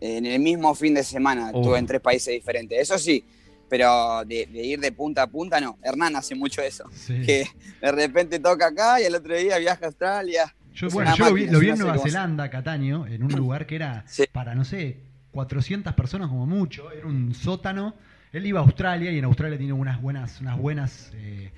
En 0.00 0.26
el 0.26 0.40
mismo 0.40 0.74
fin 0.74 0.92
de 0.94 1.02
semana 1.04 1.50
Oh. 1.52 1.60
estuve 1.60 1.78
en 1.78 1.86
tres 1.86 2.00
países 2.00 2.34
diferentes. 2.34 2.78
Eso 2.80 2.98
sí, 2.98 3.24
pero 3.68 4.24
de, 4.24 4.46
de 4.46 4.62
ir 4.64 4.80
de 4.80 4.92
punta 4.92 5.22
a 5.22 5.26
punta 5.28 5.60
no. 5.60 5.78
Hernán 5.82 6.16
hace 6.16 6.34
mucho 6.34 6.60
eso. 6.62 6.84
Sí. 6.92 7.22
Que 7.24 7.46
de 7.80 7.92
repente 7.92 8.38
toca 8.40 8.66
acá 8.66 9.00
y 9.00 9.04
el 9.04 9.14
otro 9.14 9.34
día 9.36 9.58
viaja 9.58 9.84
a 9.84 9.88
Australia. 9.88 10.54
Yo, 10.74 10.88
Es 10.88 10.94
bueno, 10.94 11.14
yo 11.16 11.24
lo 11.26 11.34
vi, 11.34 11.42
máquina, 11.42 11.52
lo 11.52 11.58
es 11.58 11.64
vi 11.64 11.70
en 11.70 11.78
Nueva 11.78 11.98
Zelanda, 11.98 12.50
Cataño, 12.50 13.06
en 13.06 13.22
un 13.22 13.32
lugar 13.32 13.66
que 13.66 13.76
era 13.76 14.02
Sí. 14.06 14.24
para, 14.30 14.54
no 14.54 14.64
sé, 14.64 14.98
400 15.30 15.94
personas 15.94 16.28
como 16.28 16.46
mucho. 16.46 16.90
Era 16.92 17.06
un 17.06 17.32
sótano. 17.34 17.94
Él 18.32 18.44
iba 18.46 18.60
a 18.60 18.62
Australia 18.64 19.10
y 19.12 19.18
en 19.18 19.24
Australia 19.24 19.56
tiene 19.56 19.72
unas 19.72 20.02
buenas, 20.02 20.40
unas 20.40 20.58
buenas 20.58 21.12
eh, 21.14 21.52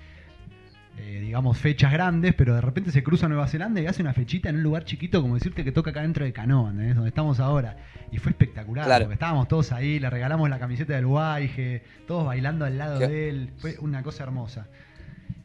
eh, 0.98 1.20
digamos, 1.20 1.58
fechas 1.58 1.92
grandes, 1.92 2.34
pero 2.34 2.54
de 2.54 2.60
repente 2.62 2.90
se 2.90 3.02
cruza 3.02 3.26
a 3.26 3.28
Nueva 3.28 3.46
Zelanda 3.48 3.80
y 3.82 3.86
hace 3.86 4.00
una 4.02 4.14
fechita 4.14 4.48
en 4.48 4.56
un 4.56 4.62
lugar 4.62 4.84
chiquito, 4.84 5.20
como 5.20 5.34
decirte 5.34 5.62
que 5.62 5.70
toca 5.72 5.90
acá 5.90 6.00
dentro 6.02 6.24
de 6.24 6.32
Canoa, 6.32 6.70
¿entendés? 6.70 6.94
donde 6.94 7.08
estamos 7.10 7.38
ahora. 7.38 7.76
Y 8.12 8.16
fue 8.18 8.30
espectacular, 8.30 8.86
Claro. 8.86 9.04
porque 9.04 9.14
estábamos 9.14 9.46
todos 9.48 9.72
ahí, 9.72 9.98
le 9.98 10.08
regalamos 10.08 10.48
la 10.48 10.58
camiseta 10.58 10.94
del 10.94 11.06
Guayge, 11.06 11.82
todos 12.06 12.24
bailando 12.24 12.64
al 12.64 12.78
lado 12.78 12.98
Qué- 12.98 13.08
de 13.08 13.28
él. 13.28 13.50
Fue 13.58 13.76
una 13.80 14.02
cosa 14.02 14.22
hermosa. 14.22 14.68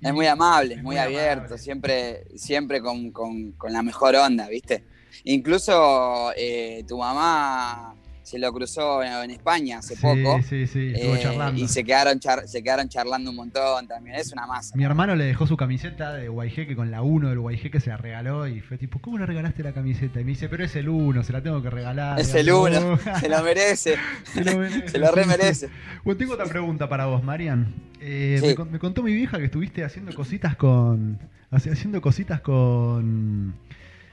Es 0.01 0.13
muy 0.13 0.25
amable, 0.27 0.73
es 0.73 0.77
es 0.79 0.83
muy, 0.83 0.95
muy 0.95 0.97
abierto, 0.97 1.41
amable. 1.45 1.57
siempre, 1.57 2.25
siempre 2.35 2.81
con, 2.81 3.11
con- 3.11 3.51
con 3.53 3.71
la 3.71 3.83
mejor 3.83 4.15
onda, 4.15 4.47
¿viste? 4.47 4.83
Incluso 5.25 6.31
eh, 6.35 6.83
tu 6.87 6.97
mamá 6.97 7.95
se 8.31 8.39
lo 8.39 8.53
cruzó 8.53 9.03
en, 9.03 9.11
en 9.11 9.31
España 9.31 9.79
hace 9.79 9.95
Sí, 9.95 10.01
poco. 10.01 10.39
sí, 10.47 10.65
sí, 10.67 10.93
estuvo 10.95 11.15
eh, 11.15 11.19
charlando. 11.21 11.61
y 11.61 11.67
se 11.67 11.83
quedaron, 11.83 12.17
char- 12.19 12.47
se 12.47 12.63
quedaron 12.63 12.87
charlando 12.87 13.29
un 13.31 13.35
montón 13.35 13.87
también. 13.87 14.15
Es 14.15 14.31
una 14.31 14.47
masa. 14.47 14.73
Mi 14.77 14.85
hermano 14.85 15.15
le 15.15 15.25
dejó 15.25 15.47
su 15.47 15.57
camiseta 15.57 16.13
de 16.13 16.29
Guayjeque 16.29 16.75
con 16.75 16.91
la 16.91 17.01
1 17.01 17.27
del 17.29 17.39
Guayjeque, 17.39 17.79
se 17.81 17.89
la 17.89 17.97
regaló 17.97 18.47
y 18.47 18.61
fue 18.61 18.77
tipo, 18.77 18.99
¿cómo 18.99 19.17
le 19.17 19.25
regalaste 19.25 19.63
la 19.63 19.73
camiseta? 19.73 20.21
Y 20.21 20.23
me 20.23 20.29
dice, 20.31 20.47
pero 20.47 20.63
es 20.63 20.73
el 20.77 20.87
1, 20.87 21.23
se 21.23 21.33
la 21.33 21.41
tengo 21.43 21.61
que 21.61 21.69
regalar. 21.69 22.19
Es 22.19 22.33
el 22.33 22.45
yo, 22.45 22.63
uno, 22.63 22.93
"Oh". 22.93 22.97
se 23.19 23.27
lo 23.27 23.43
merece. 23.43 23.95
Se 24.33 24.43
lo 24.45 24.57
merece, 24.57 24.87
Se 24.87 24.97
lo 24.97 25.07
sí, 25.07 25.13
remerece. 25.15 25.67
sí. 25.67 25.73
Bueno, 26.05 26.17
tengo 26.17 26.33
otra 26.33 26.45
pregunta 26.45 26.87
para 26.87 27.07
vos, 27.07 27.21
Marian. 27.23 27.73
Eh, 27.99 28.37
Sí. 28.39 28.47
me, 28.47 28.55
con- 28.55 28.71
me 28.71 28.79
contó 28.79 29.03
mi 29.03 29.13
vieja 29.13 29.37
que 29.39 29.45
estuviste 29.45 29.83
haciendo 29.83 30.13
cositas 30.15 30.55
con. 30.55 31.19
haci- 31.51 31.71
haciendo 31.71 31.99
cositas 32.01 32.39
con. 32.41 33.53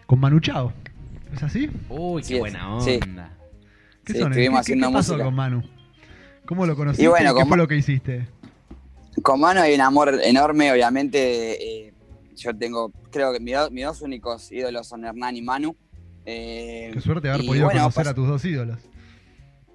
con 0.07 0.19
Manu 0.19 0.41
Chao. 0.41 0.73
¿Es 1.33 1.43
así? 1.43 1.71
Uy, 1.89 2.23
Sí 2.25 2.35
qué 2.35 2.41
buena 2.41 2.81
sí. 2.81 2.99
¿Qué 4.09 4.13
Sí, 4.15 4.19
son? 4.19 4.33
¿Qué, 4.33 4.41
estuvimos 4.41 4.57
qué- 4.59 4.61
haciendo 4.61 4.89
qué 4.89 4.93
pasó 4.95 5.13
música. 5.13 5.25
con 5.25 5.35
Manu? 5.35 5.63
¿Cómo 6.47 6.67
lo 6.67 6.75
conociste? 6.77 7.05
Y 7.05 7.07
bueno, 7.09 7.31
¿Qué 7.31 7.35
con 7.41 7.49
fue 7.49 7.57
Ma- 7.57 7.63
lo 7.63 7.69
que 7.69 7.77
hiciste? 7.77 8.27
Con 9.23 9.41
Manu 9.41 9.61
hay 9.61 9.75
un 9.75 9.81
amor 9.83 10.19
enorme, 10.23 10.73
obviamente. 10.73 11.87
eh, 11.87 11.95
yo 12.37 12.57
tengo, 12.57 12.93
creo 13.11 13.33
que 13.33 13.41
mis, 13.41 13.55
do- 13.55 13.71
mis 13.71 13.85
dos 13.85 14.01
únicos 14.03 14.51
ídolos 14.53 14.87
son 14.87 15.05
Hernán 15.05 15.37
y 15.37 15.43
Manu. 15.43 15.77
Eh, 16.25 16.91
Qué 16.95 17.01
suerte 17.01 17.29
haber 17.29 17.45
podido 17.47 17.65
bueno, 17.67 17.81
conocer 17.81 18.09
a 18.09 18.15
tus 18.15 18.27
dos 18.29 18.45
ídolos. 18.45 18.79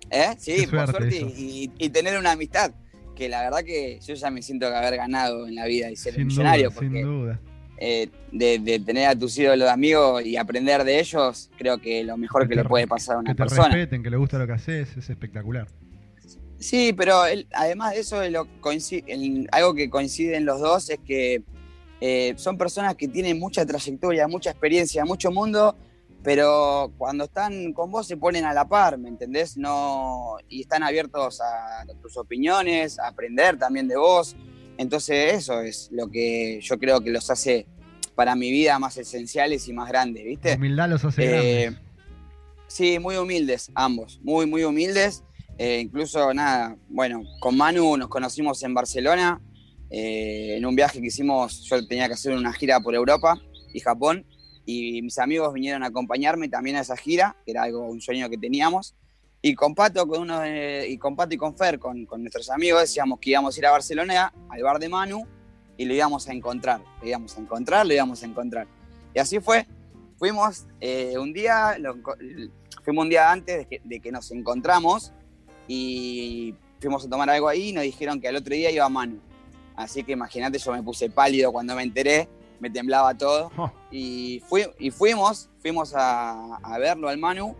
¿Eh? 0.10 0.36
Sí, 0.38 0.56
Qué 0.62 0.68
por 0.68 0.90
suerte 0.90 1.16
y, 1.38 1.72
y 1.78 1.90
tener 1.90 2.18
una 2.18 2.32
amistad. 2.32 2.72
Que 3.16 3.30
la 3.30 3.42
verdad 3.44 3.64
que 3.64 4.00
yo 4.00 4.16
ya 4.16 4.32
me 4.32 4.42
siento 4.42 4.68
que 4.70 4.76
haber 4.76 4.96
ganado 4.98 5.48
en 5.48 5.56
la 5.56 5.66
vida 5.66 5.92
y 5.92 5.96
ser 5.96 6.16
Sin 6.16 6.28
millonario. 6.28 6.70
duda, 6.72 6.80
sin 6.80 7.02
duda. 7.02 7.40
Eh, 7.78 8.10
de, 8.32 8.60
de 8.60 8.80
tener 8.80 9.08
a 9.08 9.16
tus 9.16 9.38
ídolos 9.38 9.66
de 9.66 9.70
amigos 9.72 10.24
y 10.26 10.38
aprender 10.38 10.84
de 10.84 11.00
ellos, 11.00 11.50
creo 11.58 11.80
que 11.80 12.04
lo 12.04 12.16
mejor 12.18 12.44
Que 12.44 12.50
que, 12.50 12.56
le 12.56 12.64
puede 12.66 12.88
pasar 12.88 13.16
a 13.16 13.20
una 13.20 13.32
Que 13.32 13.36
te 13.36 13.44
persona. 13.44 13.64
respeten, 13.70 14.04
que 14.04 14.10
le 14.10 14.18
gusta 14.18 14.38
lo 14.38 14.46
que 14.48 14.54
haces, 14.54 14.96
es 14.98 15.10
espectacular. 15.10 15.68
Sí, 16.60 16.94
pero 16.94 17.26
él- 17.26 17.48
además 17.54 17.94
de 17.94 18.00
eso, 18.00 18.24
lo 18.30 18.46
coinci- 18.62 19.04
el- 19.08 19.50
algo 19.52 19.74
que 19.74 19.90
coinciden 19.90 20.46
los 20.46 20.62
dos 20.62 20.90
es 20.90 21.00
que 21.06 21.44
eh, 22.06 22.34
son 22.38 22.58
personas 22.58 22.96
que 22.96 23.08
tienen 23.08 23.40
mucha 23.40 23.66
trayectoria, 23.66 24.28
mucha 24.28 24.50
experiencia, 24.52 25.06
mucho 25.06 25.32
mundo, 25.32 25.76
pero 26.22 26.92
cuando 26.98 27.26
están 27.26 27.72
con 27.74 27.92
vos 27.92 28.08
se 28.08 28.18
ponen 28.18 28.44
a 28.46 28.54
la 28.54 28.68
par, 28.68 28.98
¿me 28.98 29.08
entendés? 29.10 29.56
No, 29.58 30.36
y 30.50 30.62
están 30.62 30.84
abiertos 30.84 31.40
a 31.42 31.86
tus 32.02 32.18
opiniones, 32.18 33.00
a 33.00 33.08
aprender 33.08 33.58
también 33.58 33.88
de 33.88 33.96
vos. 33.98 34.36
Entonces 34.78 35.34
eso 35.34 35.62
es 35.62 35.90
lo 35.92 36.10
que 36.10 36.60
yo 36.62 36.80
creo 36.80 37.02
que 37.02 37.12
los 37.12 37.30
hace 37.30 37.68
para 38.16 38.36
mi 38.36 38.52
vida 38.52 38.78
más 38.80 38.98
esenciales 38.98 39.68
y 39.68 39.74
más 39.74 39.88
grandes, 39.90 40.24
¿viste? 40.26 40.50
La 40.50 40.56
humildad 40.56 40.90
los 40.90 41.04
hace 41.06 41.24
Eh, 41.24 41.62
grandes. 41.62 41.82
Sí, 42.68 43.00
muy 43.00 43.18
humildes, 43.18 43.72
ambos, 43.76 44.20
muy, 44.24 44.46
muy 44.46 44.64
humildes. 44.64 45.24
Eh, 45.60 45.82
incluso, 45.82 46.34
nada, 46.34 46.76
bueno, 46.90 47.24
con 47.40 47.56
Manu 47.56 47.96
nos 47.98 48.08
conocimos 48.08 48.64
en 48.64 48.74
Barcelona, 48.74 49.40
eh, 49.92 50.56
en 50.58 50.66
un 50.66 50.76
viaje 50.76 51.00
que 51.00 51.08
hicimos, 51.08 51.62
yo 51.70 51.86
tenía 51.88 52.08
que 52.08 52.16
hacer 52.16 52.34
una 52.34 52.52
gira 52.52 52.80
por 52.80 52.96
Europa 52.96 53.40
y 53.72 53.80
Japón, 53.80 54.26
y 54.66 55.02
mis 55.04 55.20
amigos 55.20 55.54
vinieron 55.54 55.84
a 55.84 55.88
acompañarme 55.88 56.50
también 56.50 56.78
a 56.78 56.80
esa 56.82 56.98
gira, 56.98 57.36
que 57.46 57.52
era 57.52 57.64
algo, 57.64 57.88
un 57.88 58.02
sueño 58.02 58.30
que 58.30 58.38
teníamos. 58.38 58.96
Y 59.46 59.56
con 59.56 59.76
Pato, 59.76 60.08
con 60.08 60.22
uno 60.22 60.42
y 60.48 60.98
con 60.98 61.18
Pato 61.18 61.36
y 61.36 61.38
con 61.38 61.54
Fer, 61.58 61.78
con, 61.78 62.06
con 62.06 62.22
nuestros 62.22 62.50
amigos, 62.50 62.80
decíamos 62.80 63.20
que 63.20 63.32
íbamos 63.32 63.54
a 63.54 63.60
ir 63.60 63.66
a 63.66 63.72
Barcelona, 63.72 64.34
al 64.48 64.64
bar 64.64 64.80
de 64.80 64.88
Manu, 64.88 65.28
y 65.76 65.84
lo 65.84 65.94
íbamos 65.94 66.30
a 66.30 66.32
encontrar. 66.32 66.80
Lo 67.02 67.08
íbamos 67.10 67.36
a 67.36 67.42
encontrar, 67.42 67.86
lo 67.86 67.94
íbamos 67.94 68.24
a 68.24 68.26
encontrar. 68.26 68.68
Y 69.14 69.20
así 69.20 69.42
fue. 69.42 69.68
Fuimos 70.18 70.66
eh, 70.80 71.18
un 71.18 71.34
día, 71.34 71.78
lo 71.78 71.98
fuimos 72.86 73.04
un 73.04 73.10
día 73.10 73.30
antes 73.34 73.58
de 73.58 73.66
que, 73.66 73.82
de 73.84 74.00
que 74.00 74.14
nos 74.14 74.32
encontramos 74.32 75.12
y 75.68 76.56
fuimos 76.80 77.06
a 77.06 77.10
tomar 77.10 77.30
algo 77.30 77.50
ahí 77.50 77.70
y 77.70 77.74
nos 77.74 77.84
dijeron 77.84 78.22
que 78.22 78.30
al 78.30 78.38
otro 78.38 78.56
día 78.56 78.72
iba 78.72 78.88
Manu. 78.88 79.20
Así 79.76 80.06
que 80.06 80.14
imagínate, 80.14 80.58
yo 80.58 80.72
me 80.72 80.82
puse 80.82 81.10
pálido 81.10 81.52
cuando 81.52 81.76
me 81.76 81.84
enteré, 81.84 82.30
me 82.62 82.70
temblaba 82.70 83.14
todo. 83.18 83.52
Oh, 83.58 83.70
Y, 83.92 84.42
fui, 84.48 84.66
y 84.80 84.90
fuimos, 84.90 85.50
fuimos 85.60 85.94
a, 85.94 86.56
a 86.64 86.78
verlo 86.78 87.10
al 87.10 87.18
Manu. 87.18 87.58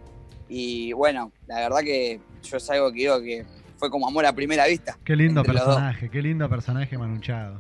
Y 0.56 0.94
bueno, 0.94 1.32
la 1.48 1.56
verdad 1.62 1.80
que 1.80 2.20
yo 2.44 2.58
es 2.58 2.70
algo 2.70 2.92
que 2.92 3.00
digo 3.00 3.20
que 3.22 3.44
fue 3.78 3.90
como 3.90 4.08
amor 4.08 4.24
a 4.28 4.34
primera 4.34 4.68
vista. 4.68 4.96
qué 5.04 5.16
lindo 5.16 5.42
personaje, 5.44 6.12
qué 6.12 6.22
lindo 6.22 6.48
personaje 6.48 6.96
manuchado. 6.96 7.60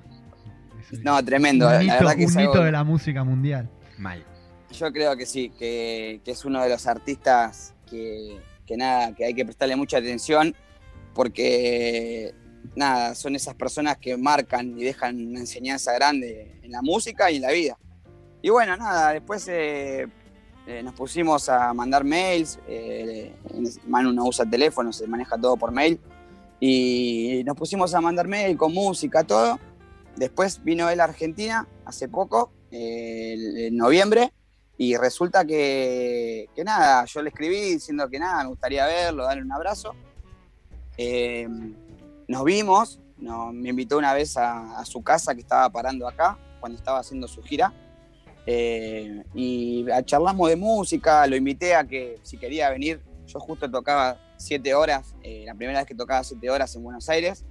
No, 1.01 1.23
tremendo. 1.25 1.65
un 1.65 1.73
la 1.73 1.83
hito, 1.83 1.93
verdad 1.95 2.11
que 2.15 2.25
un 2.25 2.29
es 2.29 2.37
algo- 2.37 2.51
hito 2.53 2.63
de 2.63 2.71
la 2.71 2.83
música 2.83 3.23
mundial. 3.23 3.67
Mal. 3.97 4.23
Yo 4.71 4.91
creo 4.93 5.17
que 5.17 5.25
sí, 5.25 5.49
que, 5.57 6.21
que 6.23 6.31
es 6.31 6.45
uno 6.45 6.61
de 6.61 6.69
los 6.69 6.85
artistas 6.85 7.73
que, 7.89 8.39
que 8.67 8.77
nada, 8.77 9.15
que 9.15 9.25
hay 9.25 9.33
que 9.33 9.43
prestarle 9.43 9.75
mucha 9.75 9.97
atención 9.97 10.55
porque 11.15 12.33
nada, 12.75 13.15
son 13.15 13.35
esas 13.35 13.55
personas 13.55 13.97
que 13.97 14.15
marcan 14.17 14.77
y 14.79 14.83
dejan 14.83 15.29
una 15.29 15.39
enseñanza 15.39 15.93
grande 15.93 16.59
en 16.61 16.71
la 16.71 16.83
música 16.83 17.31
y 17.31 17.37
en 17.37 17.41
la 17.41 17.51
vida. 17.51 17.77
Y 18.43 18.49
bueno, 18.49 18.77
nada, 18.77 19.13
después 19.13 19.47
eh, 19.49 20.07
eh, 20.65 20.81
nos 20.81 20.93
pusimos 20.93 21.49
a 21.49 21.73
mandar 21.73 22.03
mails, 22.05 22.57
eh, 22.67 23.35
Manu 23.87 24.13
no 24.13 24.25
usa 24.25 24.45
teléfono, 24.45 24.93
se 24.93 25.07
maneja 25.07 25.37
todo 25.37 25.57
por 25.57 25.71
mail, 25.71 25.99
y 26.59 27.43
nos 27.45 27.57
pusimos 27.57 27.93
a 27.93 27.99
mandar 27.99 28.27
mail 28.27 28.55
con 28.55 28.73
música, 28.73 29.23
todo. 29.23 29.59
Después 30.15 30.63
vino 30.63 30.89
él 30.89 31.01
a 31.01 31.05
Argentina 31.05 31.67
hace 31.83 32.07
poco, 32.07 32.51
eh, 32.71 33.67
en 33.67 33.75
noviembre, 33.75 34.31
y 34.77 34.95
resulta 34.95 35.43
que, 35.43 36.47
que 36.55 36.63
nada, 36.63 37.03
yo 37.05 37.21
le 37.21 37.29
escribí 37.29 37.73
diciendo 37.73 38.09
que 38.09 38.19
nada, 38.19 38.43
me 38.43 38.49
gustaría 38.49 38.85
verlo, 38.85 39.23
darle 39.25 39.43
un 39.43 39.51
abrazo. 39.51 39.93
Eh, 40.97 41.47
nos 42.27 42.43
vimos, 42.45 43.01
me 43.17 43.69
invitó 43.69 43.97
una 43.97 44.13
vez 44.13 44.37
a 44.37 44.83
su 44.85 45.03
casa 45.03 45.35
que 45.35 45.41
estaba 45.41 45.69
parando 45.69 46.07
acá, 46.07 46.37
cuando 46.61 46.77
estaba 46.77 46.99
haciendo 46.99 47.27
su 47.27 47.43
gira. 47.43 47.73
Eh, 48.45 49.23
y 49.33 49.85
charlamos 50.05 50.49
de 50.49 50.55
música, 50.55 51.25
lo 51.27 51.35
invité 51.35 51.75
a 51.75 51.85
que 51.85 52.17
si 52.23 52.37
quería 52.37 52.69
venir, 52.69 53.01
yo 53.25 53.39
justo 53.39 53.69
tocaba 53.69 54.17
siete 54.37 54.73
horas, 54.73 55.15
eh, 55.23 55.43
la 55.45 55.55
primera 55.55 55.79
vez 55.79 55.87
que 55.87 55.95
tocaba 55.95 56.23
siete 56.23 56.49
horas 56.49 56.75
en 56.75 56.83
Buenos 56.83 57.07
Aires, 57.09 57.45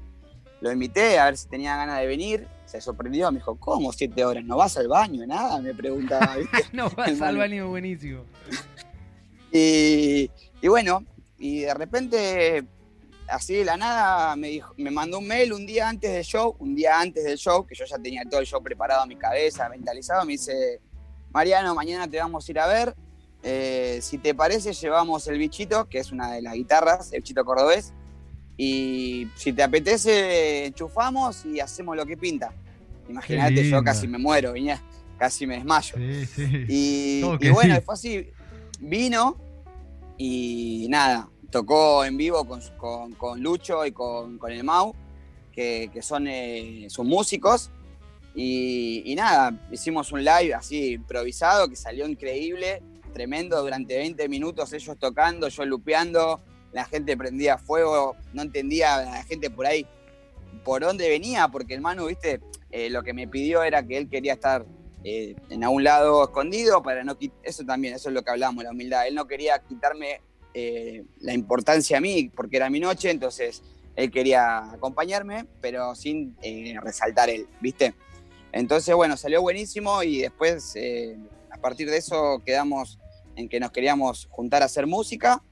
lo 0.61 0.71
invité 0.71 1.19
a 1.19 1.25
ver 1.27 1.37
si 1.37 1.49
tenía 1.49 1.77
ganas 1.77 1.99
de 1.99 2.07
venir, 2.07 2.47
se 2.67 2.81
sorprendió, 2.81 3.31
me 3.33 3.39
dijo, 3.39 3.57
¿cómo 3.57 3.93
siete 3.93 4.25
horas? 4.25 4.45
¿No 4.45 4.57
vas 4.57 4.77
al 4.77 4.89
baño? 4.89 5.27
Nada, 5.27 5.61
me 5.61 5.75
preguntaba. 5.75 6.37
No 6.73 6.89
vas 6.91 7.21
al 7.21 7.37
baño 7.37 7.69
buenísimo. 7.69 8.25
Y, 9.51 10.31
y 10.61 10.69
bueno, 10.69 11.05
y 11.39 11.61
de 11.61 11.75
repente, 11.75 12.65
así 13.29 13.55
de 13.55 13.65
la 13.65 13.77
nada, 13.77 14.37
me, 14.37 14.49
dijo, 14.49 14.75
me 14.77 14.91
mandó 14.91 15.19
un 15.19 15.27
mail 15.27 15.53
un 15.53 15.67
día 15.67 15.89
antes 15.89 16.13
del 16.13 16.25
show, 16.25 16.57
un 16.59 16.75
día 16.75 17.01
antes 17.01 17.25
del 17.25 17.39
show, 17.39 17.67
que 17.67 17.75
yo 17.75 17.85
ya 17.85 17.99
tenía 17.99 18.23
todo 18.29 18.41
el 18.41 18.47
show 18.47 18.63
preparado 18.63 19.03
en 19.03 19.09
mi 19.09 19.17
cabeza, 19.17 19.69
mentalizado, 19.69 20.25
me 20.25 20.33
dice, 20.33 20.81
Mariano, 21.33 21.75
mañana 21.75 22.09
te 22.09 22.19
vamos 22.19 22.47
a 22.47 22.51
ir 22.51 22.59
a 22.59 22.67
ver, 22.67 22.95
eh, 23.43 23.99
si 24.03 24.19
te 24.19 24.35
parece 24.35 24.73
llevamos 24.73 25.27
el 25.27 25.39
bichito, 25.39 25.89
que 25.89 25.99
es 25.99 26.13
una 26.13 26.33
de 26.33 26.43
las 26.43 26.55
guitarras, 26.55 27.13
el 27.13 27.21
bichito 27.21 27.45
cordobés, 27.45 27.93
y 28.57 29.29
si 29.35 29.53
te 29.53 29.63
apetece, 29.63 30.67
enchufamos 30.67 31.45
y 31.47 31.59
hacemos 31.61 31.97
lo 31.97 32.07
que 32.07 32.17
pinta. 32.17 32.53
Imagínate, 33.09 33.69
yo 33.69 33.83
casi 33.83 34.07
me 34.07 34.19
muero, 34.19 34.53
venía, 34.53 34.81
casi 35.19 35.47
me 35.47 35.57
desmayo. 35.57 35.97
Sí, 35.97 36.27
sí. 36.27 36.67
Y, 36.69 37.51
bueno, 37.51 37.77
sí. 37.77 37.81
fue 37.81 37.95
así. 37.95 38.31
Vino 38.79 39.37
y 40.17 40.87
nada, 40.91 41.29
tocó 41.53 42.05
en 42.05 42.17
vivo 42.17 42.45
con, 42.45 42.61
con- 42.79 43.13
con 43.13 43.41
Lucho 43.41 43.87
y 43.87 43.93
con, 43.93 44.39
con 44.39 44.51
el 44.51 44.65
Mau, 44.65 44.93
que, 45.53 45.89
que 45.93 46.03
son 46.03 46.27
eh, 46.27 46.87
sus 46.89 47.07
músicos. 47.07 47.71
Y, 48.35 49.13
nada, 49.15 49.53
hicimos 49.71 50.11
un 50.11 50.25
live 50.25 50.55
así 50.55 50.95
improvisado 50.95 51.69
que 51.69 51.77
salió 51.77 52.09
increíble, 52.09 52.83
tremendo, 53.13 53.61
durante 53.63 53.97
20 53.99 54.27
minutos 54.29 54.73
ellos 54.73 54.97
tocando, 54.99 55.49
yo 55.49 55.65
lupeando, 55.67 56.41
la 56.73 56.87
gente 56.87 57.15
prendía 57.17 57.59
fuego, 57.59 58.17
no 58.33 58.41
entendía 58.43 58.97
la 59.05 59.23
gente 59.25 59.51
por 59.51 59.67
ahí 59.67 59.87
por 60.65 60.81
dónde 60.81 61.09
venía, 61.11 61.49
porque 61.49 61.75
el 61.75 61.81
Manu, 61.83 62.07
viste, 62.07 62.41
Eh, 62.71 62.89
lo 62.89 63.03
que 63.03 63.13
me 63.13 63.29
pidió 63.29 63.63
era 63.63 63.83
que 63.87 63.99
él 63.99 64.09
quería 64.09 64.33
estar 64.33 64.65
eh, 65.05 65.35
en 65.51 65.63
algún 65.63 65.85
lado 65.85 66.25
escondido 66.25 66.83
para 66.83 67.05
no 67.05 67.19
eso 67.43 67.65
también, 67.67 67.93
eso 67.93 68.09
es 68.09 68.15
lo 68.15 68.23
que 68.23 68.31
hablamos, 68.31 68.65
la 68.65 68.71
humildad. 68.71 69.07
Él 69.07 69.15
no 69.15 69.27
quería 69.27 69.59
quitarme 69.59 70.23
eh, 70.55 71.05
la 71.21 71.33
importancia 71.33 71.99
a 71.99 72.01
mí 72.01 72.31
porque 72.35 72.57
era 72.57 72.71
mi 72.71 72.81
noche, 72.81 73.11
entonces 73.11 73.63
él 73.97 74.11
quería 74.11 74.71
acompañarme, 74.73 75.47
pero 75.61 75.95
sin 75.95 76.37
eh, 76.43 76.77
resaltar 76.83 77.31
él, 77.31 77.47
¿viste? 77.61 77.95
Entonces, 78.53 78.95
bueno, 78.95 79.17
salió 79.17 79.41
buenísimo 79.41 80.03
y 80.03 80.21
después, 80.21 80.77
eh, 80.77 81.17
a 81.51 81.57
partir 81.57 81.89
de 81.91 81.97
eso, 81.97 82.43
quedamos 82.45 82.99
en 83.37 83.49
que 83.49 83.61
nos 83.61 83.71
queríamos 83.71 84.29
juntar 84.31 84.63
a 84.63 84.67
hacer 84.67 84.87
música 84.87 85.43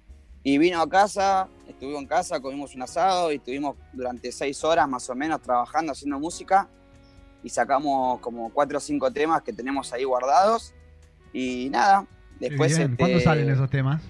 y 0.42 0.58
vino 0.58 0.80
a 0.80 0.88
casa, 0.88 1.48
estuvo 1.66 1.98
en 1.98 2.06
casa, 2.06 2.40
comimos 2.40 2.74
un 2.74 2.82
asado 2.82 3.32
y 3.32 3.36
estuvimos 3.36 3.76
durante 3.92 4.32
seis 4.32 4.62
horas 4.64 4.88
más 4.88 5.08
o 5.08 5.14
menos 5.14 5.40
trabajando, 5.40 5.92
haciendo 5.92 6.18
música 6.18 6.68
y 7.42 7.48
sacamos 7.48 8.20
como 8.20 8.50
cuatro 8.52 8.78
o 8.78 8.80
cinco 8.80 9.10
temas 9.10 9.42
que 9.42 9.52
tenemos 9.52 9.92
ahí 9.92 10.04
guardados 10.04 10.74
y 11.32 11.68
nada, 11.70 12.06
después... 12.38 12.72
este, 12.72 12.96
¿Cuándo 12.96 13.20
salen 13.20 13.48
esos 13.48 13.70
temas? 13.70 14.02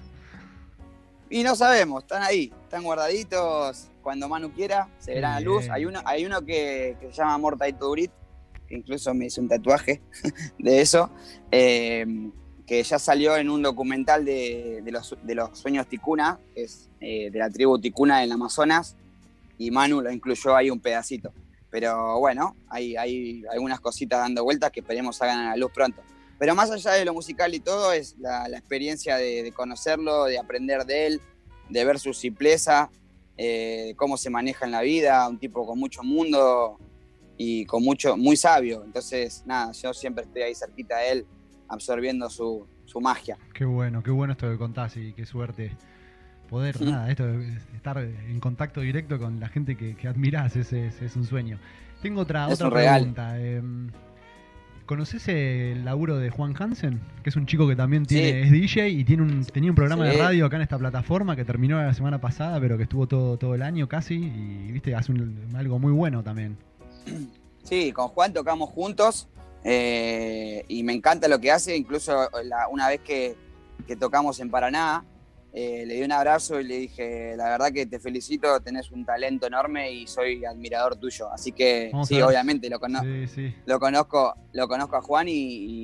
Y 1.31 1.43
no 1.43 1.55
sabemos, 1.55 2.03
están 2.03 2.23
ahí, 2.23 2.53
están 2.63 2.83
guardaditos. 2.83 3.87
Cuando 4.03 4.27
Manu 4.27 4.51
quiera, 4.51 4.89
se 4.99 5.13
verán 5.13 5.33
a 5.33 5.39
la 5.39 5.45
luz. 5.45 5.69
Hay 5.69 5.85
uno, 5.85 6.01
hay 6.05 6.25
uno 6.25 6.41
que, 6.41 6.97
que 6.99 7.07
se 7.07 7.13
llama 7.13 7.37
Morta 7.37 7.69
y 7.69 7.73
Turit, 7.73 8.11
que 8.67 8.75
incluso 8.75 9.13
me 9.13 9.27
hice 9.27 9.39
un 9.39 9.47
tatuaje 9.47 10.01
de 10.59 10.81
eso, 10.81 11.09
eh, 11.51 12.05
que 12.67 12.83
ya 12.83 12.99
salió 12.99 13.37
en 13.37 13.49
un 13.49 13.61
documental 13.61 14.25
de, 14.25 14.81
de 14.83 14.91
los, 14.91 15.15
de 15.23 15.35
los 15.35 15.57
sueños 15.57 15.87
Ticuna, 15.87 16.39
que 16.53 16.63
es 16.63 16.89
eh, 16.99 17.29
de 17.31 17.39
la 17.39 17.49
tribu 17.49 17.79
Ticuna 17.79 18.19
en 18.19 18.25
el 18.25 18.31
Amazonas, 18.33 18.97
y 19.57 19.71
Manu 19.71 20.01
lo 20.01 20.11
incluyó 20.11 20.55
ahí 20.55 20.69
un 20.69 20.81
pedacito. 20.81 21.31
Pero 21.69 22.19
bueno, 22.19 22.57
hay, 22.67 22.97
hay 22.97 23.43
algunas 23.49 23.79
cositas 23.79 24.19
dando 24.19 24.43
vueltas 24.43 24.71
que 24.71 24.81
esperemos 24.81 25.15
salgan 25.15 25.39
a 25.39 25.49
la 25.51 25.55
luz 25.55 25.71
pronto. 25.71 26.01
Pero 26.41 26.55
más 26.55 26.71
allá 26.71 26.93
de 26.93 27.05
lo 27.05 27.13
musical 27.13 27.53
y 27.53 27.59
todo, 27.59 27.93
es 27.93 28.15
la, 28.17 28.47
la 28.47 28.57
experiencia 28.57 29.15
de, 29.17 29.43
de 29.43 29.51
conocerlo, 29.51 30.25
de 30.25 30.39
aprender 30.39 30.85
de 30.85 31.05
él, 31.05 31.21
de 31.69 31.85
ver 31.85 31.99
su 31.99 32.15
simpleza, 32.15 32.89
eh, 33.37 33.83
de 33.89 33.95
cómo 33.95 34.17
se 34.17 34.31
maneja 34.31 34.65
en 34.65 34.71
la 34.71 34.81
vida, 34.81 35.29
un 35.29 35.37
tipo 35.37 35.67
con 35.67 35.77
mucho 35.77 36.01
mundo 36.01 36.79
y 37.37 37.65
con 37.65 37.83
mucho, 37.83 38.17
muy 38.17 38.35
sabio. 38.37 38.83
Entonces, 38.83 39.43
nada, 39.45 39.71
yo 39.73 39.93
siempre 39.93 40.23
estoy 40.23 40.41
ahí 40.41 40.55
cerquita 40.55 40.97
de 40.97 41.11
él, 41.11 41.25
absorbiendo 41.67 42.27
su, 42.31 42.65
su 42.85 42.99
magia. 42.99 43.37
Qué 43.53 43.63
bueno, 43.65 44.01
qué 44.01 44.09
bueno 44.09 44.33
esto 44.33 44.49
que 44.49 44.57
contás 44.57 44.97
y 44.97 45.13
qué 45.13 45.27
suerte 45.27 45.77
poder, 46.49 46.75
Sí. 46.75 46.85
nada, 46.85 47.07
esto 47.11 47.27
de 47.27 47.55
estar 47.75 47.99
en 47.99 48.39
contacto 48.39 48.81
directo 48.81 49.19
con 49.19 49.39
la 49.39 49.47
gente 49.47 49.77
que, 49.77 49.95
que 49.95 50.07
admirás, 50.07 50.55
ese 50.55 50.87
es 50.87 51.15
un 51.15 51.23
sueño. 51.23 51.59
Tengo 52.01 52.21
otra, 52.21 52.47
Es 52.47 52.55
otra 52.59 52.71
pregunta. 52.71 53.39
em, 53.39 53.91
¿Conoces 54.91 55.25
el 55.29 55.85
laburo 55.85 56.17
de 56.17 56.29
Juan 56.31 56.53
Hansen? 56.59 56.99
Que 57.23 57.29
es 57.29 57.37
un 57.37 57.45
chico 57.45 57.65
que 57.65 57.77
también 57.77 58.05
tiene, 58.05 58.41
Sí. 58.43 58.47
es 58.47 58.51
DJ 58.51 58.89
y 58.89 59.05
tiene 59.05 59.23
un, 59.23 59.45
tenía 59.45 59.69
un 59.71 59.75
programa 59.77 60.03
de 60.03 60.17
radio 60.17 60.45
acá 60.45 60.57
en 60.57 60.63
esta 60.63 60.77
plataforma 60.77 61.33
que 61.37 61.45
terminó 61.45 61.81
la 61.81 61.93
semana 61.93 62.19
pasada, 62.19 62.59
pero 62.59 62.75
que 62.75 62.83
estuvo 62.83 63.07
todo, 63.07 63.37
todo 63.37 63.55
el 63.55 63.61
año 63.61 63.87
casi 63.87 64.15
y 64.15 64.69
viste, 64.73 64.93
hace 64.93 65.13
un- 65.13 65.47
algo 65.55 65.79
muy 65.79 65.93
bueno 65.93 66.23
también. 66.23 66.57
Sí, 67.63 67.93
con 67.93 68.09
Juan 68.09 68.33
tocamos 68.33 68.69
juntos 68.69 69.29
eh, 69.63 70.65
y 70.67 70.83
me 70.83 70.91
encanta 70.91 71.29
lo 71.29 71.39
que 71.39 71.51
hace. 71.51 71.77
Incluso 71.77 72.11
la- 72.43 72.67
una 72.67 72.89
vez 72.89 72.99
que, 72.99 73.37
que 73.87 73.95
tocamos 73.95 74.41
en 74.41 74.49
Paraná, 74.51 75.05
eh, 75.53 75.83
le 75.85 75.95
di 75.95 76.01
un 76.03 76.11
abrazo 76.11 76.59
y 76.59 76.63
le 76.63 76.77
dije, 76.77 77.35
la 77.35 77.49
verdad 77.49 77.71
que 77.73 77.85
te 77.85 77.99
felicito, 77.99 78.59
tenés 78.61 78.89
un 78.91 79.05
talento 79.05 79.47
enorme 79.47 79.91
y 79.91 80.07
soy 80.07 80.45
admirador 80.45 80.95
tuyo. 80.95 81.29
Así 81.31 81.51
que 81.51 81.89
Vamos 81.91 82.07
sí, 82.07 82.21
obviamente 82.21 82.69
lo, 82.69 82.79
cono- 82.79 83.01
Sí, 83.01 83.27
sí. 83.27 83.55
lo 83.65 83.79
conozco, 83.79 84.33
lo 84.53 84.67
conozco 84.67 84.95
a 84.95 85.01
Juan 85.01 85.27
y, 85.27 85.33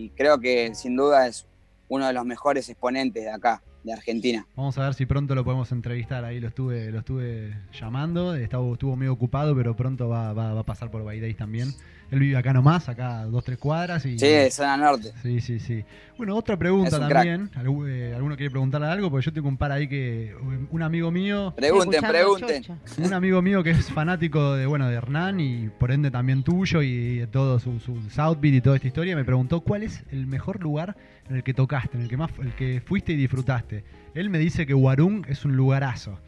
y 0.06 0.10
creo 0.12 0.40
que 0.40 0.74
sin 0.74 0.96
duda 0.96 1.28
es 1.28 1.46
uno 1.90 2.08
de 2.08 2.14
los 2.14 2.26
mejores 2.26 2.68
exponentes 2.70 3.24
de 3.24 3.32
acá, 3.32 3.62
de 3.84 3.94
Argentina. 3.94 4.46
Vamos 4.56 4.78
a 4.78 4.84
ver 4.84 4.94
si 4.94 5.06
pronto 5.06 5.34
lo 5.36 5.44
podemos 5.44 5.72
entrevistar. 5.72 6.24
Ahí 6.26 6.40
lo 6.40 6.48
estuve, 6.50 6.92
lo 6.92 7.00
estuve 7.00 7.56
llamando. 7.80 8.36
Estaba, 8.36 8.70
estuvo 8.74 8.96
medio 8.96 9.14
ocupado, 9.14 9.56
pero 9.56 9.76
pronto 9.76 10.10
va, 10.10 10.34
va- 10.34 10.54
va 10.54 10.60
a 10.62 10.66
pasar 10.66 10.92
por 10.92 11.04
Days 11.06 11.38
también. 11.38 11.70
Él 12.10 12.20
vive 12.20 12.38
acá 12.38 12.54
nomás, 12.54 12.88
acá 12.88 13.26
dos, 13.26 13.44
tres 13.44 13.58
cuadras. 13.58 14.06
Y, 14.06 14.18
Sí, 14.18 14.28
zona 14.52 14.78
norte. 14.78 15.12
sí, 15.22 15.42
sí, 15.42 15.60
sí. 15.60 15.84
Bueno, 16.18 16.36
otra 16.38 16.56
pregunta 16.58 16.98
también. 17.00 17.50
Algu- 17.52 17.86
eh, 17.88 18.14
¿Alguno 18.16 18.38
quiere 18.38 18.50
preguntarle 18.50 18.88
algo? 18.88 19.10
Porque 19.12 19.26
yo 19.26 19.34
tengo 19.34 19.50
un 19.50 19.58
par 19.58 19.72
ahí 19.74 19.88
que. 19.90 20.34
Un 20.72 20.82
amigo 20.84 21.12
mío. 21.12 21.54
Pregunten, 21.56 22.02
pregunten. 22.02 22.64
Un 22.98 23.14
amigo 23.14 23.42
mío 23.42 23.62
que 23.62 23.72
es 23.72 23.92
fanático 23.92 24.54
de 24.56 24.66
bueno 24.66 24.88
de 24.88 24.96
Hernán 24.96 25.40
y 25.42 25.68
por 25.70 25.92
ende 25.92 26.10
también 26.10 26.44
tuyo 26.44 26.82
y 26.82 27.18
de 27.20 27.28
todo 27.28 27.60
su, 27.60 27.80
su 27.82 28.02
Southbeat 28.10 28.56
y 28.56 28.62
toda 28.62 28.78
esta 28.78 28.88
historia, 28.88 29.16
me 29.16 29.26
preguntó 29.26 29.60
cuál 29.62 29.84
es 29.84 30.04
el 30.10 30.28
mejor 30.28 30.62
lugar 30.62 30.96
en 31.30 31.36
el 31.38 31.44
que 31.44 31.54
tocaste, 31.54 31.98
en 31.98 32.04
el 32.04 32.10
que 32.10 32.18
más 32.18 32.32
el 32.40 32.56
que 32.56 32.82
fuiste 32.82 33.14
y 33.14 33.16
disfrutaste. 33.16 33.84
Él 34.14 34.30
me 34.30 34.38
dice 34.40 34.66
que 34.66 34.74
Warung 34.74 35.26
es 35.30 35.46
un 35.46 35.56
lugarazo. 35.56 36.20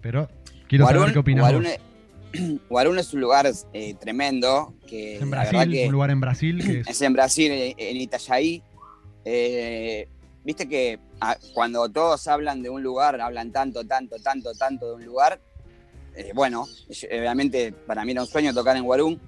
Pero 0.00 0.28
quiero 0.68 0.86
saber 0.86 1.12
qué 1.12 1.18
opinas 1.18 1.52
vos. 1.52 1.64
es- 2.98 3.12
un 3.14 3.20
lugar 3.20 3.50
eh, 3.72 3.94
tremendo 3.94 4.74
que 4.86 5.16
En 5.18 5.30
la 5.30 5.42
Brasil, 5.48 5.72
que 5.72 5.86
un 5.86 5.92
lugar 5.92 6.10
en 6.10 6.20
Brasil 6.20 6.62
que 6.64 6.80
es, 6.80 6.86
es 6.88 7.02
en 7.02 7.12
Brasil, 7.12 7.50
en, 7.52 7.74
en 7.78 7.96
Itajaí. 7.96 8.62
Eh, 9.24 10.08
Viste 10.44 10.68
que 10.68 11.00
ah, 11.20 11.36
cuando 11.54 11.88
todos 11.88 12.28
hablan 12.28 12.62
de 12.62 12.70
un 12.70 12.80
lugar, 12.80 13.20
hablan 13.20 13.50
tanto, 13.50 13.84
tanto, 13.84 14.14
tanto, 14.22 14.52
tanto 14.54 14.90
de 14.90 14.94
un 14.94 15.04
lugar. 15.04 15.40
eh, 16.14 16.30
bueno, 16.36 16.66
obviamente 17.10 17.72
para 17.72 18.04
mí 18.04 18.12
era 18.12 18.20
un 18.22 18.28
sueño 18.28 18.54
tocar 18.54 18.76
en 18.76 18.84
Guarún. 18.84 19.20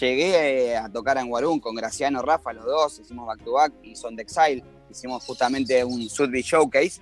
Llegué 0.00 0.72
eh, 0.72 0.76
a 0.76 0.88
tocar 0.88 1.18
en 1.18 1.28
Guarún 1.28 1.60
con 1.60 1.74
Graciano 1.74 2.22
Rafa, 2.22 2.52
los 2.52 2.64
dos, 2.64 3.00
hicimos 3.00 3.26
back 3.26 3.44
to 3.44 3.52
back 3.52 3.72
y 3.82 3.94
Son 3.94 4.16
de 4.16 4.22
Exile. 4.22 4.64
Hicimos 4.90 5.24
justamente 5.24 5.84
un 5.84 6.08
Sudby 6.08 6.42
Showcase. 6.42 7.00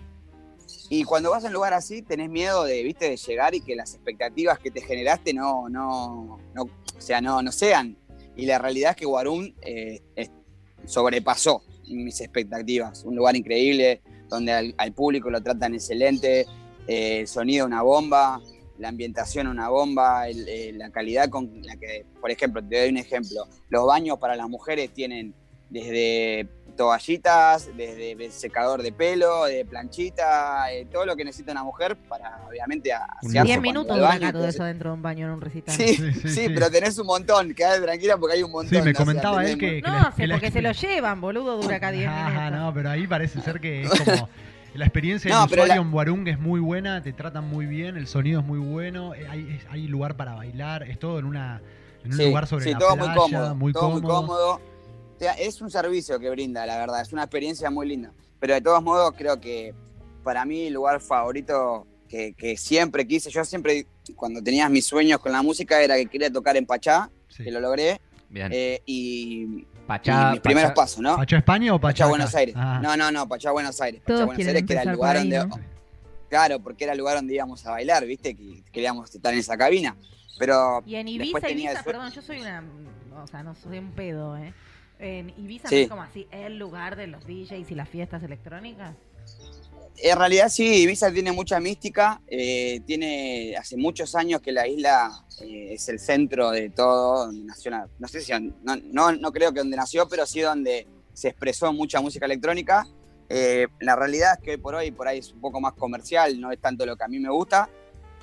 Y 0.88 1.04
cuando 1.04 1.30
vas 1.30 1.44
a 1.44 1.46
un 1.46 1.52
lugar 1.52 1.74
así, 1.74 2.02
tenés 2.02 2.28
miedo 2.28 2.64
de, 2.64 2.82
¿viste? 2.82 3.08
de 3.10 3.16
llegar 3.16 3.54
y 3.54 3.60
que 3.60 3.76
las 3.76 3.94
expectativas 3.94 4.58
que 4.58 4.70
te 4.70 4.80
generaste 4.80 5.32
no, 5.32 5.68
no, 5.68 6.38
no, 6.54 6.62
o 6.62 7.00
sea, 7.00 7.20
no, 7.20 7.40
no 7.40 7.52
sean. 7.52 7.96
Y 8.36 8.46
la 8.46 8.58
realidad 8.58 8.90
es 8.90 8.96
que 8.96 9.06
Guarún 9.06 9.54
eh, 9.62 10.00
sobrepasó 10.84 11.62
mis 11.86 12.20
expectativas. 12.20 13.04
Un 13.04 13.16
lugar 13.16 13.36
increíble, 13.36 14.02
donde 14.28 14.52
al, 14.52 14.74
al 14.78 14.92
público 14.92 15.30
lo 15.30 15.42
tratan 15.42 15.74
excelente, 15.74 16.46
eh, 16.86 17.20
el 17.20 17.28
sonido 17.28 17.66
una 17.66 17.82
bomba, 17.82 18.40
la 18.78 18.88
ambientación 18.88 19.46
una 19.46 19.68
bomba, 19.68 20.28
el- 20.28 20.48
eh, 20.48 20.72
la 20.74 20.90
calidad 20.90 21.28
con 21.28 21.50
la 21.62 21.76
que, 21.76 22.04
por 22.20 22.30
ejemplo, 22.30 22.62
te 22.62 22.80
doy 22.80 22.88
un 22.90 22.96
ejemplo, 22.98 23.46
los 23.68 23.86
baños 23.86 24.18
para 24.18 24.34
las 24.36 24.48
mujeres 24.48 24.90
tienen 24.92 25.34
desde 25.68 26.48
toallitas, 26.76 27.70
desde 27.76 28.30
secador 28.30 28.82
de 28.82 28.92
pelo, 28.92 29.44
de 29.44 29.64
planchita, 29.64 30.70
eh, 30.72 30.86
todo 30.90 31.06
lo 31.06 31.16
que 31.16 31.24
necesita 31.24 31.52
una 31.52 31.64
mujer 31.64 31.96
para, 32.08 32.40
obviamente, 32.48 32.90
Diez 33.22 33.44
cuando 33.44 33.60
minutos 33.60 33.90
va 33.90 33.94
al 33.94 34.00
dura 34.00 34.08
baño, 34.08 34.26
acá 34.28 34.32
todo 34.38 34.46
eso 34.48 34.64
dentro 34.64 34.90
de 34.90 34.94
un 34.96 35.02
baño 35.02 35.26
en 35.28 35.32
un 35.32 35.40
recital. 35.40 35.74
Sí, 35.74 35.94
Sí, 35.94 36.12
sí, 36.12 36.20
sí, 36.20 36.28
sí. 36.28 36.48
pero 36.48 36.70
tenés 36.70 36.98
un 36.98 37.06
montón, 37.06 37.54
quedate 37.54 37.80
tranquila 37.82 38.16
porque 38.18 38.36
hay 38.36 38.42
un 38.42 38.50
montón. 38.50 38.68
Sí, 38.70 38.82
me 38.84 38.90
o 38.90 38.94
sea, 38.94 39.04
comentaba 39.04 39.40
él 39.44 39.58
tenés 39.58 39.58
que, 39.58 39.82
que 39.82 39.88
No, 39.88 39.92
la- 39.98 40.10
sé, 40.10 40.16
que 40.22 40.26
la 40.26 40.34
porque 40.34 40.50
se 40.50 40.62
lo 40.62 40.72
llevan, 40.72 41.20
boludo, 41.20 41.56
dura 41.62 41.76
acá 41.76 41.90
10 41.90 42.08
Ajá, 42.08 42.50
minutos. 42.50 42.60
no, 42.66 42.74
pero 42.74 42.90
ahí 42.90 43.06
parece 43.06 43.40
ser 43.40 43.60
que 43.60 43.82
es 43.82 43.90
como 43.90 44.28
la 44.74 44.84
experiencia 44.86 45.30
del 45.30 45.38
No, 45.40 45.46
pero 45.48 45.62
usuario 45.62 45.82
la- 45.82 45.88
en 45.88 45.94
Warung 45.94 46.28
es 46.28 46.38
muy 46.38 46.60
buena, 46.60 47.02
te 47.02 47.12
tratan 47.12 47.44
muy 47.48 47.66
bien, 47.66 47.96
el 47.96 48.06
sonido 48.06 48.40
es 48.40 48.46
muy 48.46 48.58
bueno, 48.58 49.14
eh, 49.14 49.26
hay, 49.28 49.56
es- 49.58 49.66
hay 49.70 49.86
lugar 49.88 50.16
para 50.16 50.34
bailar, 50.34 50.82
es 50.84 50.98
todo 50.98 51.18
en 51.18 51.26
una 51.26 51.60
en 52.04 52.10
un 52.12 52.16
Sí, 52.18 52.24
lugar 52.26 52.46
sobre 52.48 52.64
sí, 52.64 52.72
la 52.72 52.78
todo 52.80 52.94
playa, 52.96 53.06
muy 53.12 53.14
cómodo, 53.16 53.54
muy 53.54 53.72
todo 53.72 53.82
cómodo. 53.82 54.00
muy 54.00 54.10
cómodo. 54.10 54.54
O 54.54 55.18
sea, 55.20 55.32
es 55.34 55.60
un 55.60 55.70
servicio 55.70 56.18
que 56.18 56.30
brinda, 56.30 56.66
la 56.66 56.76
verdad, 56.78 57.00
es 57.00 57.12
una 57.12 57.22
experiencia 57.22 57.70
muy 57.70 57.86
linda. 57.86 58.12
Pero 58.40 58.54
de 58.54 58.60
todos 58.60 58.82
modos, 58.82 59.12
creo 59.16 59.40
que 59.40 59.72
para 60.24 60.44
mí 60.44 60.66
el 60.66 60.72
lugar 60.74 61.00
favorito 61.00 61.86
que, 62.08 62.32
que 62.34 62.56
siempre 62.56 63.06
quise, 63.06 63.30
yo 63.30 63.44
siempre, 63.44 63.86
cuando 64.16 64.42
tenías 64.42 64.68
mis 64.68 64.84
sueños 64.84 65.20
con 65.20 65.30
la 65.30 65.42
música, 65.42 65.80
era 65.80 65.94
que 65.96 66.06
quería 66.06 66.30
tocar 66.32 66.56
en 66.56 66.66
Pachá, 66.66 67.08
Sí. 67.28 67.44
que 67.44 67.52
lo 67.52 67.60
logré, 67.60 68.00
Bien. 68.28 68.48
eh, 68.52 68.82
y, 68.84 69.64
Pachá, 69.86 70.30
mis 70.32 70.40
primeros 70.40 70.70
Pachá- 70.70 70.74
pasos, 70.74 70.98
¿no? 71.00 71.16
¿Pachá 71.16 71.36
España 71.38 71.74
o 71.74 71.80
Pachá, 71.80 72.04
Pachá? 72.04 72.08
Buenos 72.08 72.34
Aires. 72.34 72.54
Ah, 72.58 72.80
No, 72.82 72.96
no, 72.96 73.10
no, 73.10 73.28
Pachá, 73.28 73.50
Buenos 73.50 73.80
Aires. 73.80 74.00
Pachá, 74.00 74.06
Todos 74.14 74.26
Buenos 74.26 74.36
quieren 74.36 74.56
Aires, 74.56 74.66
que 74.66 74.72
era 74.74 74.82
el 74.82 74.90
lugar 74.96 75.16
ahí, 75.16 75.30
donde. 75.30 75.56
¿no? 75.56 75.62
Claro, 76.28 76.58
porque 76.60 76.84
era 76.84 76.92
el 76.94 76.98
lugar 76.98 77.16
donde 77.16 77.34
íbamos 77.34 77.66
a 77.66 77.72
bailar, 77.72 78.06
¿viste? 78.06 78.34
Que 78.34 78.62
queríamos 78.72 79.14
estar 79.14 79.32
en 79.32 79.40
esa 79.40 79.56
cabina. 79.56 79.96
Pero 80.38 80.82
Y 80.86 80.94
en 80.94 81.08
Ibiza, 81.08 81.40
tenía 81.40 81.70
Ibiza, 81.72 81.84
perdón, 81.84 82.10
yo 82.10 82.22
soy 82.22 82.40
una. 82.40 82.64
O 83.22 83.26
sea, 83.26 83.42
no 83.42 83.54
soy 83.54 83.78
un 83.78 83.90
pedo, 83.92 84.36
¿eh? 84.38 84.54
En 84.98 85.28
Ibiza 85.30 85.68
Sí. 85.68 85.74
no 85.74 85.80
es 85.82 85.88
como 85.88 86.02
así 86.02 86.26
el 86.30 86.58
lugar 86.58 86.96
de 86.96 87.06
los 87.08 87.26
DJs 87.26 87.70
y 87.70 87.74
las 87.74 87.88
fiestas 87.88 88.22
electrónicas. 88.22 88.94
En 89.98 90.18
realidad 90.18 90.48
sí, 90.48 90.82
Ibiza 90.82 91.12
tiene 91.12 91.32
mucha 91.32 91.60
mística, 91.60 92.20
eh, 92.26 92.80
tiene 92.86 93.54
hace 93.56 93.76
muchos 93.76 94.14
años 94.14 94.40
que 94.40 94.50
la 94.50 94.66
isla 94.66 95.24
eh, 95.40 95.74
es 95.74 95.88
el 95.88 95.98
centro 95.98 96.50
de 96.50 96.70
todo, 96.70 97.26
donde 97.26 97.44
no 97.98 98.08
sé 98.08 98.20
si, 98.20 98.32
no, 98.32 98.76
no, 98.90 99.12
no 99.12 99.32
creo 99.32 99.52
que 99.52 99.60
donde 99.60 99.76
nació, 99.76 100.08
pero 100.08 100.26
sí 100.26 100.40
donde 100.40 100.86
se 101.12 101.28
expresó 101.28 101.72
mucha 101.72 102.00
música 102.00 102.26
electrónica. 102.26 102.86
Eh, 103.28 103.68
la 103.80 103.94
realidad 103.94 104.34
es 104.38 104.44
que 104.44 104.50
hoy 104.52 104.56
por 104.56 104.74
hoy 104.74 104.90
por 104.90 105.08
ahí 105.08 105.18
es 105.18 105.32
un 105.32 105.40
poco 105.40 105.60
más 105.60 105.74
comercial, 105.74 106.40
no 106.40 106.50
es 106.50 106.60
tanto 106.60 106.84
lo 106.84 106.96
que 106.96 107.04
a 107.04 107.08
mí 107.08 107.18
me 107.18 107.30
gusta, 107.30 107.68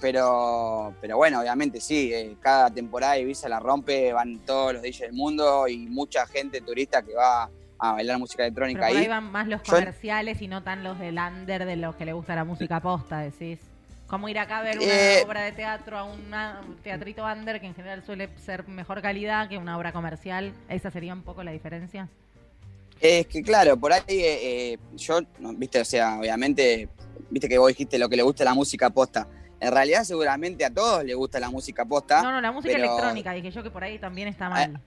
pero, 0.02 0.94
pero 1.00 1.18
bueno, 1.18 1.40
obviamente 1.40 1.80
sí, 1.80 2.12
cada 2.42 2.72
temporada 2.72 3.18
Ibiza 3.18 3.48
la 3.48 3.60
rompe, 3.60 4.12
van 4.12 4.40
todos 4.40 4.74
los 4.74 4.82
DJs 4.82 5.00
del 5.00 5.14
mundo 5.14 5.68
y 5.68 5.78
mucha 5.88 6.26
gente 6.26 6.62
turista 6.62 7.04
que 7.04 7.14
va 7.14 7.50
a 7.80 7.94
bailar 7.94 8.20
música 8.20 8.44
Pero 8.44 8.66
electrónica 8.66 8.80
por 8.80 8.88
ahí 8.98 9.04
ahí. 9.04 9.08
van 9.08 9.32
más 9.32 9.48
los 9.48 9.64
Yo- 9.64 9.74
comerciales 9.74 10.42
y 10.42 10.48
no 10.48 10.62
tan 10.64 10.84
los 10.84 11.00
del 11.00 11.18
under 11.18 11.66
de 11.66 11.76
los 11.78 11.96
que 11.96 12.06
le 12.06 12.14
gusta 12.14 12.36
la 12.36 12.44
música 12.44 12.80
posta, 12.80 13.20
decís. 13.20 13.60
¿Cómo 14.08 14.28
ir 14.28 14.40
acá 14.40 14.58
a 14.60 14.62
ver 14.64 14.80
una 14.80 14.88
Eh, 14.92 15.24
obra 15.24 15.42
de 15.42 15.52
teatro 15.52 15.98
a 15.98 16.04
una- 16.04 16.62
un 16.68 16.76
teatrito 16.78 17.24
under 17.24 17.62
que 17.62 17.68
en 17.68 17.76
general 17.76 18.04
suele 18.04 18.28
ser 18.44 18.68
mejor 18.68 19.02
calidad 19.02 19.48
que 19.48 19.58
una 19.58 19.78
obra 19.78 19.92
comercial? 19.92 20.52
¿Esa 20.68 20.90
sería 20.92 21.14
un 21.14 21.22
poco 21.22 21.44
la 21.44 21.52
diferencia? 21.52 22.08
Es 23.00 23.28
que 23.28 23.42
claro, 23.44 23.78
por 23.78 23.94
ahí 23.94 24.02
eh, 24.10 24.74
eh, 24.74 24.78
yo, 24.98 25.20
no, 25.40 25.54
viste, 25.54 25.80
o 25.80 25.86
sea, 25.86 26.20
obviamente, 26.20 26.90
viste 27.30 27.48
que 27.48 27.58
vos 27.58 27.70
dijiste 27.70 27.98
lo 28.00 28.10
que 28.10 28.18
le 28.18 28.24
gusta 28.24 28.44
la 28.44 28.54
música 28.56 28.90
posta. 28.90 29.28
En 29.62 29.72
realidad 29.72 30.04
seguramente 30.04 30.66
a 30.66 30.74
todos 30.74 31.04
les 31.04 31.16
gusta 31.16 31.40
la 31.40 31.50
música 31.50 31.86
posta. 31.86 32.22
No, 32.24 32.32
no, 32.32 32.42
la 32.42 32.52
música 32.52 32.74
pero- 32.74 32.86
electrónica, 32.86 33.32
dije 33.34 33.52
yo 33.52 33.62
que 33.64 33.70
por 33.72 33.84
ahí 33.84 34.00
también 34.00 34.28
está 34.28 34.50
mal. 34.50 34.82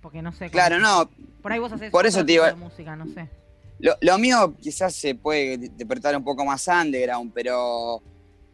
Porque 0.00 0.22
no 0.22 0.32
sé. 0.32 0.50
Claro, 0.50 0.78
no, 0.78 1.10
Por 1.42 1.52
ahí 1.52 1.58
vos 1.58 1.72
haces 1.72 1.90
por 1.90 2.06
eso 2.06 2.22
de 2.24 2.54
música, 2.54 2.94
no 2.96 3.06
sé. 3.06 3.28
Lo, 3.80 3.94
lo 4.00 4.18
mío 4.18 4.54
quizás 4.60 4.94
se 4.94 5.14
puede 5.14 5.54
interpretar 5.54 6.16
un 6.16 6.24
poco 6.24 6.44
más 6.44 6.66
underground, 6.68 7.32
pero 7.32 8.02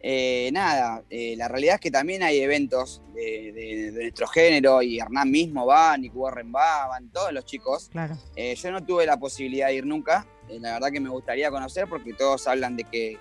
eh, 0.01 0.51
nada, 0.53 1.03
eh, 1.09 1.35
la 1.39 1.49
realidad 1.49 1.77
es 1.77 1.81
que 1.81 1.91
también 1.91 2.23
hay 2.23 2.41
eventos 2.41 3.01
de, 3.15 3.53
de- 3.53 3.91
de 3.93 4.03
nuestro 4.03 4.27
género 4.27 4.83
y 4.83 4.99
Hernán 4.99 5.31
mismo 5.31 5.65
va, 5.65 5.97
Nick 5.97 6.15
Warren 6.15 6.53
va, 6.55 6.89
van 6.89 7.09
todos 7.11 7.33
los 7.33 7.45
chicos. 7.47 7.89
Claro. 7.91 8.19
Eh, 8.37 8.55
yo 8.55 8.71
no 8.71 8.85
tuve 8.85 9.07
la 9.07 9.17
posibilidad 9.19 9.69
de 9.69 9.77
ir 9.77 9.87
nunca, 9.87 10.27
la 10.49 10.75
verdad 10.75 10.91
que 10.93 11.01
me 11.01 11.09
gustaría 11.09 11.51
conocer 11.51 11.89
porque 11.89 12.13
todos 12.13 12.47
hablan 12.47 12.77
de 12.77 12.85
que, 12.85 13.17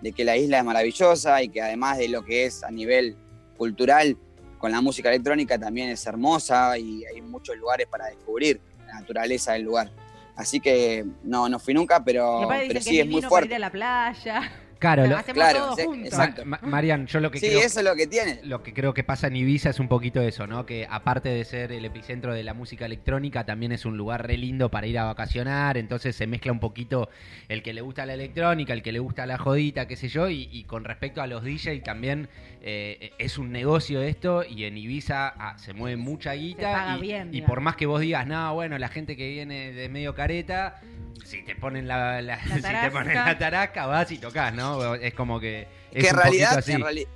de 0.00 0.12
que 0.12 0.24
la 0.24 0.36
isla 0.36 0.58
es 0.58 0.64
maravillosa 0.64 1.42
y 1.42 1.48
que 1.48 1.60
además 1.60 1.98
de 1.98 2.06
lo 2.08 2.24
que 2.24 2.44
es 2.44 2.62
a 2.62 2.70
nivel 2.70 3.16
cultural, 3.56 4.16
con 4.58 4.72
la 4.72 4.80
música 4.80 5.08
electrónica 5.08 5.58
también 5.58 5.90
es 5.90 6.06
hermosa 6.06 6.76
y 6.78 7.04
hay 7.04 7.22
muchos 7.22 7.56
lugares 7.56 7.86
para 7.86 8.06
descubrir 8.06 8.60
la 8.86 9.00
naturaleza 9.00 9.52
del 9.52 9.62
lugar. 9.62 9.90
Así 10.36 10.60
que 10.60 11.04
no, 11.24 11.48
no 11.48 11.58
fui 11.58 11.74
nunca, 11.74 12.02
pero, 12.04 12.48
sí 12.80 13.00
es 13.00 13.06
muy 13.06 13.20
divino 13.20 13.20
para 13.20 13.26
ir 13.26 13.28
fuerte. 13.28 13.54
a 13.56 13.58
la 13.58 13.70
playa. 13.70 14.52
Claro, 14.78 15.06
lo- 15.06 15.16
Hacemos 15.16 15.42
claro, 15.42 15.58
todo 15.60 15.76
sí, 15.76 15.82
juntos. 15.84 16.06
exacto. 16.12 16.44
Ma- 16.44 16.58
Ma- 16.62 16.68
Marian, 16.68 17.06
yo 17.06 17.18
lo 17.20 17.30
que 17.30 17.40
Sí, 17.40 17.46
creo... 17.48 17.60
eso 17.60 17.80
es 17.80 17.84
lo 17.84 17.94
que 17.96 18.06
tiene. 18.06 18.40
Lo 18.44 18.62
que 18.62 18.72
creo 18.72 18.94
que 18.94 19.02
pasa 19.04 19.26
en 19.26 19.36
Ibiza 19.36 19.70
es 19.70 19.80
un 19.80 19.88
poquito 19.88 20.20
eso, 20.22 20.46
¿no? 20.46 20.64
Que 20.66 20.86
aparte 20.88 21.28
de 21.30 21.44
ser 21.44 21.72
el 21.72 21.84
epicentro 21.84 22.32
de 22.32 22.42
la 22.44 22.54
música 22.54 22.86
electrónica, 22.86 23.44
también 23.44 23.72
es 23.72 23.84
un 23.84 23.96
lugar 23.96 24.26
re 24.26 24.36
lindo 24.36 24.70
para 24.70 24.86
ir 24.86 24.98
a 24.98 25.04
vacacionar, 25.04 25.76
entonces 25.78 26.14
se 26.14 26.26
mezcla 26.26 26.52
un 26.52 26.60
poquito 26.60 27.08
el 27.48 27.62
que 27.62 27.72
le 27.72 27.80
gusta 27.80 28.06
la 28.06 28.14
electrónica, 28.14 28.72
el 28.72 28.82
que 28.82 28.92
le 28.92 29.00
gusta 29.00 29.26
la 29.26 29.36
jodita, 29.38 29.88
qué 29.88 29.96
sé 29.96 30.08
yo, 30.08 30.28
y, 30.30 30.48
y 30.52 30.64
con 30.64 30.84
respecto 30.84 31.22
a 31.22 31.26
los 31.26 31.42
DJs 31.42 31.82
también 31.82 32.28
eh, 32.62 33.10
es 33.18 33.38
un 33.38 33.50
negocio 33.52 34.00
esto 34.02 34.44
y 34.44 34.64
en 34.64 34.76
Ibiza 34.78 35.28
ah, 35.38 35.58
se 35.58 35.72
mueve 35.74 35.96
mucha 35.96 36.32
guita 36.34 36.72
paga 36.72 36.98
y, 36.98 37.00
bien, 37.00 37.30
y 37.32 37.42
por 37.42 37.60
más 37.60 37.76
que 37.76 37.86
vos 37.86 38.00
digas, 38.00 38.26
no, 38.26 38.54
bueno, 38.54 38.78
la 38.78 38.88
gente 38.88 39.16
que 39.16 39.28
viene 39.28 39.72
de 39.72 39.88
medio 39.88 40.14
careta, 40.14 40.80
si 41.24 41.42
te 41.42 41.54
ponen 41.56 41.86
la, 41.88 42.20
la- 42.22 42.42
si 42.42 42.50
te 42.54 42.60
tarasca. 42.62 42.90
ponen 42.90 43.14
la 43.14 43.38
taraca, 43.38 43.86
vas 43.86 44.10
y 44.12 44.18
tocas, 44.18 44.54
¿no? 44.54 44.94
Es 44.94 45.14
como 45.14 45.38
que 45.40 45.66
es 45.92 46.02
que 46.04 46.10
en 46.10 46.16
realidad, 46.16 46.58
así. 46.58 46.72
en, 46.72 46.80
reali- 46.82 47.06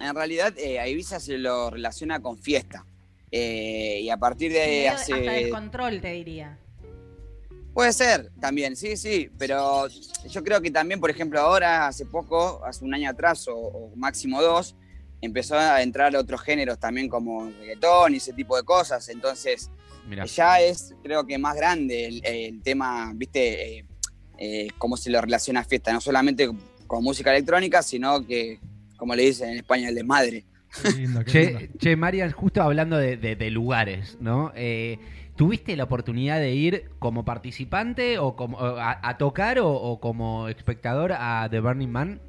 en 0.00 0.14
realidad 0.14 0.54
eh, 0.58 0.80
a 0.80 0.88
Ibiza 0.88 1.20
se 1.20 1.38
lo 1.38 1.70
relaciona 1.70 2.20
con 2.20 2.38
fiesta. 2.38 2.86
Eh, 3.32 4.00
y 4.02 4.10
a 4.10 4.16
partir 4.16 4.52
de 4.52 4.58
Medio 4.58 4.92
hace... 4.92 5.12
Hasta 5.14 5.32
descontrol, 5.32 6.00
te 6.00 6.12
diría. 6.12 6.58
Puede 7.72 7.92
ser 7.92 8.30
también, 8.40 8.74
sí, 8.74 8.96
sí, 8.96 9.30
pero 9.38 9.86
yo 10.28 10.42
creo 10.42 10.60
que 10.60 10.72
también, 10.72 10.98
por 11.00 11.08
ejemplo, 11.10 11.40
ahora, 11.40 11.86
hace 11.86 12.04
poco, 12.04 12.60
hace 12.64 12.84
un 12.84 12.92
año 12.92 13.08
atrás 13.08 13.46
o, 13.46 13.54
o 13.56 13.92
máximo 13.94 14.42
dos, 14.42 14.74
empezó 15.20 15.56
a 15.56 15.80
entrar 15.80 16.14
otros 16.16 16.40
géneros 16.40 16.80
también 16.80 17.08
como 17.08 17.48
reggaetón 17.60 18.14
y 18.14 18.16
ese 18.16 18.32
tipo 18.32 18.56
de 18.56 18.64
cosas, 18.64 19.08
entonces 19.08 19.70
Mirá. 20.08 20.24
ya 20.24 20.60
es 20.60 20.94
creo 21.02 21.24
que 21.26 21.38
más 21.38 21.54
grande 21.56 22.06
el, 22.06 22.20
el 22.24 22.62
tema, 22.62 23.12
viste, 23.14 23.78
eh, 23.78 23.84
eh, 24.38 24.68
cómo 24.78 24.96
se 24.96 25.10
lo 25.10 25.20
relaciona 25.20 25.60
a 25.60 25.64
fiesta, 25.64 25.92
no 25.92 26.00
solamente 26.00 26.48
con 26.86 27.04
música 27.04 27.30
electrónica, 27.30 27.82
sino 27.82 28.26
que, 28.26 28.58
como 28.96 29.14
le 29.14 29.22
dicen 29.24 29.50
en 29.50 29.56
España, 29.58 29.88
el 29.88 29.94
desmadre. 29.94 30.44
Qué 30.82 30.90
lindo, 30.92 31.24
qué 31.24 31.44
lindo. 31.44 31.58
Che, 31.60 31.70
che, 31.78 31.96
Marian, 31.96 32.30
justo 32.32 32.62
hablando 32.62 32.96
de, 32.96 33.16
de- 33.16 33.36
de 33.36 33.50
lugares, 33.50 34.16
¿no? 34.20 34.52
Eh, 34.56 34.98
¿Tuviste 35.36 35.74
la 35.76 35.84
oportunidad 35.84 36.38
de 36.38 36.52
ir 36.54 36.90
como 36.98 37.24
participante 37.24 38.18
o 38.18 38.36
como 38.36 38.58
a, 38.60 38.98
a 39.08 39.16
tocar 39.16 39.58
o, 39.60 39.70
o 39.72 39.98
como 40.00 40.48
espectador 40.48 41.12
a 41.12 41.48
The 41.50 41.60
Burning 41.60 41.88
Man? 41.88 42.20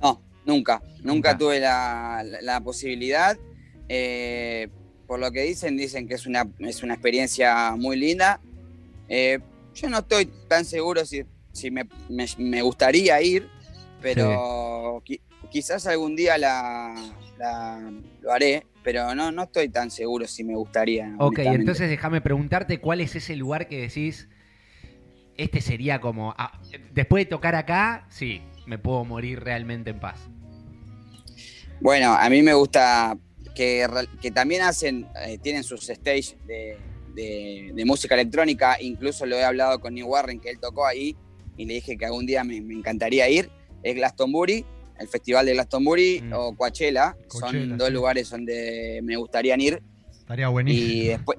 No, 0.00 0.20
nunca, 0.44 0.80
nunca, 0.98 1.32
Nunca. 1.32 1.38
tuve 1.38 1.60
la, 1.60 2.22
la- 2.24 2.42
la 2.42 2.60
posibilidad. 2.60 3.36
Eh, 3.88 4.68
por 5.14 5.20
lo 5.20 5.30
que 5.30 5.42
dicen, 5.42 5.76
dicen 5.76 6.08
que 6.08 6.14
es 6.14 6.26
una, 6.26 6.44
es 6.58 6.82
una 6.82 6.94
experiencia 6.94 7.76
muy 7.76 7.96
linda. 7.96 8.40
Eh, 9.08 9.38
yo 9.72 9.88
no 9.88 9.98
estoy 9.98 10.28
tan 10.48 10.64
seguro 10.64 11.06
si, 11.06 11.22
si 11.52 11.70
me, 11.70 11.84
me- 12.08 12.26
me 12.38 12.62
gustaría 12.62 13.22
ir, 13.22 13.46
pero 14.02 15.00
qui- 15.06 15.20
quizás 15.52 15.86
algún 15.86 16.16
día 16.16 16.36
la, 16.36 16.96
la- 17.38 17.92
lo 18.22 18.32
haré, 18.32 18.66
pero 18.82 19.14
no, 19.14 19.30
no 19.30 19.44
estoy 19.44 19.68
tan 19.68 19.88
seguro 19.92 20.26
si 20.26 20.42
me 20.42 20.56
gustaría. 20.56 21.14
Ok, 21.20 21.38
entonces 21.38 21.88
déjame 21.88 22.20
preguntarte 22.20 22.80
cuál 22.80 23.00
es 23.00 23.14
ese 23.14 23.36
lugar 23.36 23.68
que 23.68 23.82
decís, 23.82 24.28
este 25.36 25.60
sería 25.60 26.00
como, 26.00 26.34
ah, 26.36 26.60
después 26.92 27.24
de 27.24 27.30
tocar 27.30 27.54
acá, 27.54 28.04
sí, 28.10 28.42
me 28.66 28.78
puedo 28.78 29.04
morir 29.04 29.44
realmente 29.44 29.90
en 29.90 30.00
paz. 30.00 30.18
Bueno, 31.80 32.14
a 32.14 32.28
mí 32.28 32.42
me 32.42 32.54
gusta 32.54 33.16
que, 33.54 34.30
también 34.32 34.62
hacen, 34.62 35.06
eh, 35.24 35.38
tienen 35.38 35.62
sus 35.64 35.88
stage 35.88 36.36
de, 36.46 36.76
de- 37.14 37.70
de 37.74 37.84
música 37.84 38.14
electrónica, 38.14 38.76
incluso 38.80 39.24
lo 39.26 39.36
he 39.36 39.44
hablado 39.44 39.80
con 39.80 39.94
New 39.94 40.06
Warren, 40.06 40.40
que 40.40 40.50
él 40.50 40.58
tocó 40.60 40.86
ahí, 40.86 41.16
y 41.56 41.64
le 41.64 41.74
dije 41.74 41.96
que 41.96 42.04
algún 42.06 42.26
día 42.26 42.42
me, 42.44 42.60
me 42.60 42.74
encantaría 42.74 43.28
ir, 43.28 43.48
es 43.82 43.94
Glastonbury, 43.94 44.64
el 44.98 45.08
festival 45.08 45.46
de 45.46 45.52
Glastonbury, 45.52 46.20
Mm. 46.22 46.32
o 46.34 46.56
Coachella, 46.56 47.16
Coachella, 47.28 47.68
son 47.68 47.78
dos 47.78 47.88
sí. 47.88 47.94
lugares 47.94 48.30
donde 48.30 49.00
me 49.02 49.16
gustaría 49.16 49.56
ir, 49.58 49.82
Estaría 50.10 50.48
y 50.48 50.50
buenísimo. 50.52 51.08
después... 51.10 51.38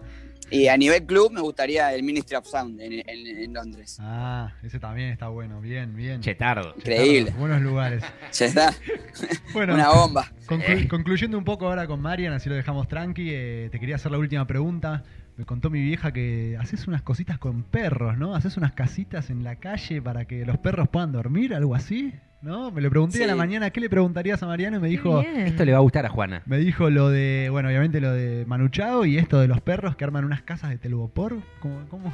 Y 0.51 0.67
a 0.67 0.77
nivel 0.77 1.05
club 1.05 1.31
me 1.31 1.41
gustaría 1.41 1.93
el 1.93 2.03
Ministry 2.03 2.35
of 2.35 2.45
Sound 2.47 2.79
en, 2.79 2.93
en- 2.93 3.27
en 3.39 3.53
Londres. 3.53 3.97
Ah, 3.99 4.53
ese 4.63 4.79
también 4.79 5.09
está 5.09 5.27
bueno, 5.29 5.59
bien, 5.59 5.95
bien. 5.95 6.21
Chetardo. 6.21 6.73
Increíble. 6.77 7.31
Buenos 7.37 7.61
lugares. 7.61 8.03
Ya 8.33 8.45
está, 8.45 8.73
Bueno, 9.53 9.73
una 9.73 9.89
bomba. 9.89 10.31
conclu- 10.47 10.87
concluyendo 10.87 11.37
un 11.37 11.43
poco 11.45 11.67
ahora 11.67 11.87
con 11.87 12.01
Marian, 12.01 12.33
así 12.33 12.49
lo 12.49 12.55
dejamos 12.55 12.87
tranqui, 12.87 13.29
eh, 13.31 13.69
te 13.71 13.79
quería 13.79 13.95
hacer 13.95 14.11
la 14.11 14.17
última 14.17 14.45
pregunta. 14.45 15.03
Me 15.37 15.45
contó 15.45 15.69
mi 15.69 15.81
vieja 15.81 16.13
que 16.13 16.57
haces 16.59 16.87
unas 16.87 17.01
cositas 17.01 17.37
con 17.37 17.63
perros, 17.63 18.17
¿no? 18.17 18.35
Haces 18.35 18.55
unas 18.57 18.71
casitas 18.73 19.29
en 19.29 19.43
la 19.43 19.57
calle 19.57 20.01
para 20.01 20.25
que 20.25 20.45
los 20.45 20.57
perros 20.59 20.87
puedan 20.89 21.11
dormir, 21.11 21.53
algo 21.53 21.75
así, 21.75 22.13
¿no? 22.45 22.71
Me 22.71 22.79
lo 22.81 22.89
pregunté 22.89 23.23
a 23.23 23.27
la 23.27 23.33
Sí. 23.33 23.37
mañana, 23.39 23.69
¿qué 23.71 23.79
le 23.81 23.89
preguntarías 23.89 24.41
a 24.43 24.45
Mariano? 24.47 24.77
Y 24.77 24.79
me 24.79 24.87
dijo. 24.87 25.19
Esto 25.21 25.65
le 25.65 25.71
va 25.71 25.79
a 25.79 25.81
gustar 25.81 26.05
a 26.05 26.09
Juana. 26.09 26.43
me 26.45 26.57
dijo 26.57 26.89
lo 26.89 27.09
de, 27.09 27.49
bueno, 27.51 27.67
obviamente 27.67 27.99
lo 27.99 28.13
de 28.13 28.45
Manuchao 28.45 29.05
y 29.05 29.17
esto 29.17 29.39
de 29.39 29.47
los 29.47 29.59
perros 29.61 29.95
que 29.95 30.03
arman 30.05 30.23
unas 30.23 30.43
casas 30.43 30.69
de 30.69 30.77
telgopor. 30.77 31.37
¿Cómo, 31.59 31.85
cómo. 31.89 32.13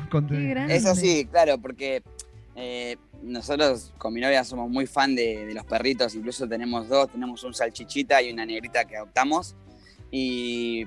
Eso 0.70 0.96
sí, 0.96 1.28
claro, 1.30 1.58
porque 1.60 2.02
eh, 2.56 2.98
nosotros 3.22 3.94
con 3.98 4.14
mi 4.14 4.22
novia 4.22 4.44
somos 4.44 4.70
muy 4.70 4.88
fan 4.88 5.16
de, 5.16 5.46
de 5.46 5.54
los 5.54 5.66
perritos, 5.66 6.16
incluso 6.16 6.48
tenemos 6.48 6.88
dos, 6.88 7.12
tenemos 7.12 7.44
un 7.44 7.54
salchichita 7.54 8.22
y 8.22 8.32
una 8.32 8.46
negrita 8.46 8.86
que 8.86 8.98
adoptamos. 8.98 9.56
Y 10.10 10.86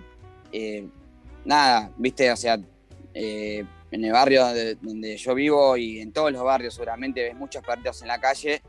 eh, 0.52 0.86
nada, 1.44 1.90
viste, 1.98 2.30
o 2.32 2.36
sea, 2.36 2.58
eh, 3.14 3.64
en 3.90 4.04
el 4.04 4.12
barrio 4.12 4.44
de- 4.48 4.74
donde 4.76 5.16
yo 5.16 5.34
vivo 5.34 5.76
y 5.76 6.00
en 6.00 6.12
todos 6.12 6.32
los 6.32 6.42
barrios 6.42 6.74
seguramente 6.74 7.22
ves 7.22 7.34
muchos 7.36 7.62
perritos 7.62 8.02
en 8.02 8.08
la 8.08 8.18
calle. 8.20 8.60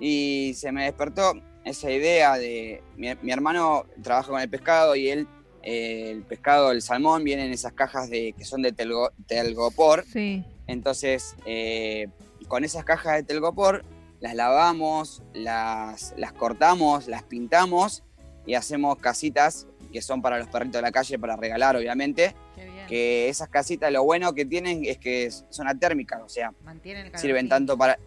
Y 0.00 0.52
se 0.56 0.72
me 0.72 0.84
despertó 0.84 1.32
esa 1.64 1.90
idea 1.90 2.36
de, 2.38 2.82
mi, 2.96 3.08
mi 3.22 3.32
hermano 3.32 3.84
trabaja 4.02 4.28
con 4.30 4.40
el 4.40 4.48
pescado 4.48 4.96
y 4.96 5.08
él, 5.10 5.26
eh, 5.62 6.10
el 6.12 6.22
pescado, 6.22 6.70
el 6.70 6.80
salmón, 6.82 7.24
viene 7.24 7.44
en 7.46 7.52
esas 7.52 7.72
cajas 7.72 8.08
de, 8.08 8.32
que 8.36 8.44
son 8.44 8.62
de 8.62 8.72
telgo- 8.74 9.10
telgopor. 9.26 10.04
Sí. 10.10 10.44
Entonces, 10.66 11.34
eh, 11.46 12.08
con 12.46 12.64
esas 12.64 12.84
cajas 12.84 13.16
de 13.16 13.22
telgopor, 13.22 13.84
las 14.20 14.34
lavamos, 14.34 15.22
las, 15.34 16.14
las 16.16 16.32
cortamos, 16.32 17.06
las 17.08 17.22
pintamos 17.22 18.02
y 18.46 18.54
hacemos 18.54 18.98
casitas 18.98 19.66
que 19.92 20.02
son 20.02 20.20
para 20.22 20.38
los 20.38 20.48
perritos 20.48 20.74
de 20.74 20.82
la 20.82 20.92
calle 20.92 21.18
para 21.18 21.36
regalar, 21.36 21.76
obviamente. 21.76 22.34
Qué 22.54 22.64
bien. 22.64 22.86
Que 22.86 23.28
esas 23.28 23.48
casitas 23.48 23.92
lo 23.92 24.02
bueno 24.04 24.34
que 24.34 24.44
tienen 24.44 24.84
es 24.84 24.98
que 24.98 25.30
son 25.30 25.68
atérmicas, 25.68 26.20
o 26.22 26.28
sea, 26.28 26.52
Mantienen 26.64 27.06
el 27.06 27.18
sirven 27.18 27.48
tanto 27.48 27.76
para, 27.78 27.98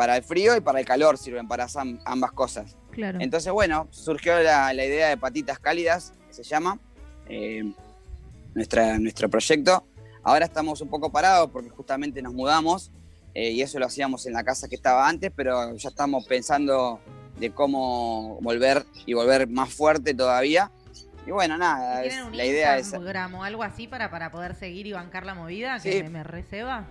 para 0.00 0.16
el 0.16 0.22
frío 0.22 0.56
y 0.56 0.62
para 0.62 0.80
el 0.80 0.86
calor, 0.86 1.18
sirven 1.18 1.46
para 1.46 1.66
ambas 2.06 2.32
cosas. 2.32 2.74
Claro. 2.90 3.18
Entonces, 3.20 3.52
bueno, 3.52 3.86
surgió 3.90 4.38
la, 4.42 4.72
la 4.72 4.82
idea 4.86 5.10
de 5.10 5.18
Patitas 5.18 5.58
Cálidas, 5.58 6.14
que 6.26 6.32
se 6.32 6.42
llama, 6.42 6.78
eh, 7.28 7.70
nuestra, 8.54 8.98
nuestro 8.98 9.28
proyecto. 9.28 9.84
Ahora 10.22 10.46
estamos 10.46 10.80
un 10.80 10.88
poco 10.88 11.12
parados 11.12 11.50
porque 11.50 11.68
justamente 11.68 12.22
nos 12.22 12.32
mudamos 12.32 12.90
eh, 13.34 13.50
y 13.50 13.60
eso 13.60 13.78
lo 13.78 13.84
hacíamos 13.84 14.24
en 14.24 14.32
la 14.32 14.42
casa 14.42 14.68
que 14.70 14.74
estaba 14.74 15.06
antes, 15.06 15.30
pero 15.36 15.76
ya 15.76 15.90
estamos 15.90 16.24
pensando 16.26 16.98
de 17.38 17.50
cómo 17.50 18.38
volver 18.40 18.86
y 19.04 19.12
volver 19.12 19.48
más 19.48 19.68
fuerte 19.74 20.14
todavía. 20.14 20.70
Y 21.26 21.30
bueno, 21.30 21.58
nada, 21.58 22.00
¿Tienen 22.00 22.20
es- 22.20 22.26
un 22.26 22.36
la 22.38 22.44
idea 22.46 22.78
es 22.78 22.94
algo 22.94 23.62
así 23.62 23.86
para, 23.86 24.10
para 24.10 24.30
poder 24.32 24.54
seguir 24.54 24.86
y 24.86 24.92
bancar 24.92 25.26
la 25.26 25.34
movida? 25.34 25.78
Que 25.78 26.02
me, 26.04 26.08
me 26.08 26.22
receba. 26.24 26.86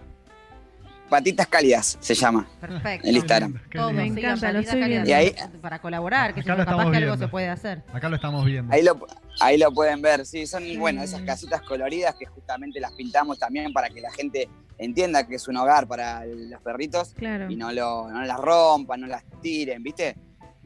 Patitas 1.10 1.48
Cálidas, 1.48 1.98
se 2.00 2.14
llama, 2.14 2.48
Perfecto. 2.62 3.08
el 3.08 3.16
Instagram. 3.18 3.60
Todos. 3.74 3.94
Me 3.94 4.06
encanta, 4.06 4.54
lo 4.54 4.60
estoy 4.60 4.84
viendo. 4.84 5.10
Y 5.10 5.14
ahí- 5.14 5.36
para 5.62 5.80
colaborar, 5.80 6.34
que 6.36 6.42
Acá 6.42 6.54
si 6.54 6.58
capaz 6.58 6.62
estamos 6.72 6.92
que 6.92 6.98
algo 6.98 7.18
se 7.18 7.28
puede 7.28 7.50
hacer. 7.50 7.84
Acá 7.92 8.10
lo 8.10 8.16
estamos 8.16 8.46
viendo. 8.46 8.74
Ahí 8.74 8.84
lo, 8.84 9.08
ahí 9.42 9.58
lo 9.58 9.72
pueden 9.74 10.02
ver, 10.02 10.26
sí, 10.26 10.46
son 10.46 10.64
bueno, 10.78 11.02
esas 11.02 11.22
casitas 11.22 11.62
coloridas 11.64 12.16
que 12.16 12.26
justamente 12.28 12.80
las 12.80 12.92
pintamos 12.92 13.40
también 13.40 13.74
para 13.74 13.90
que 13.90 14.02
la 14.02 14.12
gente 14.12 14.48
entienda 14.78 15.26
que 15.28 15.36
es 15.36 15.48
un 15.48 15.58
hogar 15.58 15.88
para 15.88 16.26
los 16.26 16.62
perritos 16.62 17.14
Claro. 17.16 17.50
y 17.50 17.56
no, 17.56 17.72
lo, 17.72 18.10
no 18.10 18.22
las 18.24 18.38
rompan, 18.40 19.02
no 19.02 19.08
las 19.08 19.24
tiren, 19.42 19.82
¿viste? 19.84 20.16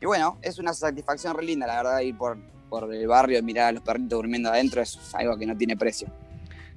Y 0.01 0.05
bueno, 0.05 0.37
es 0.41 0.59
una 0.59 0.73
satisfacción 0.73 1.35
re 1.37 1.45
linda, 1.45 1.65
la 1.65 1.77
verdad, 1.77 1.99
ir 2.01 2.17
por, 2.17 2.37
por 2.69 2.93
el 2.93 3.07
barrio 3.07 3.39
y 3.39 3.41
mirar 3.41 3.67
a 3.69 3.71
los 3.71 3.81
perritos 3.83 4.09
durmiendo 4.09 4.49
adentro 4.49 4.81
es 4.81 4.99
algo 5.15 5.37
que 5.37 5.45
no 5.45 5.55
tiene 5.55 5.77
precio. 5.77 6.09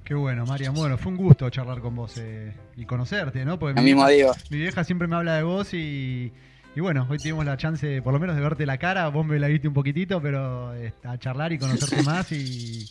Qué 0.07 0.13
bueno, 0.13 0.45
Marian. 0.45 0.73
Bueno, 0.73 0.97
fue 0.97 1.11
un 1.11 1.17
gusto 1.17 1.49
charlar 1.49 1.81
con 1.81 1.93
vos 1.93 2.17
eh, 2.17 2.53
y 2.77 2.85
conocerte, 2.85 3.43
¿no? 3.43 3.59
Porque 3.59 3.75
Lo 3.75 3.81
mi 3.81 3.87
mismo 3.93 4.07
vieja- 4.07 4.31
digo. 4.31 4.45
Mi 4.49 4.57
vieja 4.59 4.85
siempre 4.85 5.05
me 5.05 5.17
habla 5.17 5.35
de 5.35 5.43
vos 5.43 5.73
y, 5.73 6.31
y 6.75 6.79
bueno, 6.79 7.05
hoy 7.09 7.17
tuvimos 7.17 7.43
la 7.45 7.57
chance, 7.57 8.01
por 8.01 8.13
lo 8.13 8.19
menos, 8.21 8.37
de 8.37 8.41
verte 8.41 8.65
la 8.65 8.77
cara. 8.77 9.09
Vos 9.09 9.25
me 9.25 9.37
la 9.37 9.47
viste 9.49 9.67
un 9.67 9.73
poquitito, 9.73 10.21
pero 10.21 10.73
eh, 10.75 10.93
a 11.03 11.17
charlar 11.17 11.51
y 11.51 11.57
conocerte 11.59 12.01
más 12.03 12.31
y, 12.31 12.87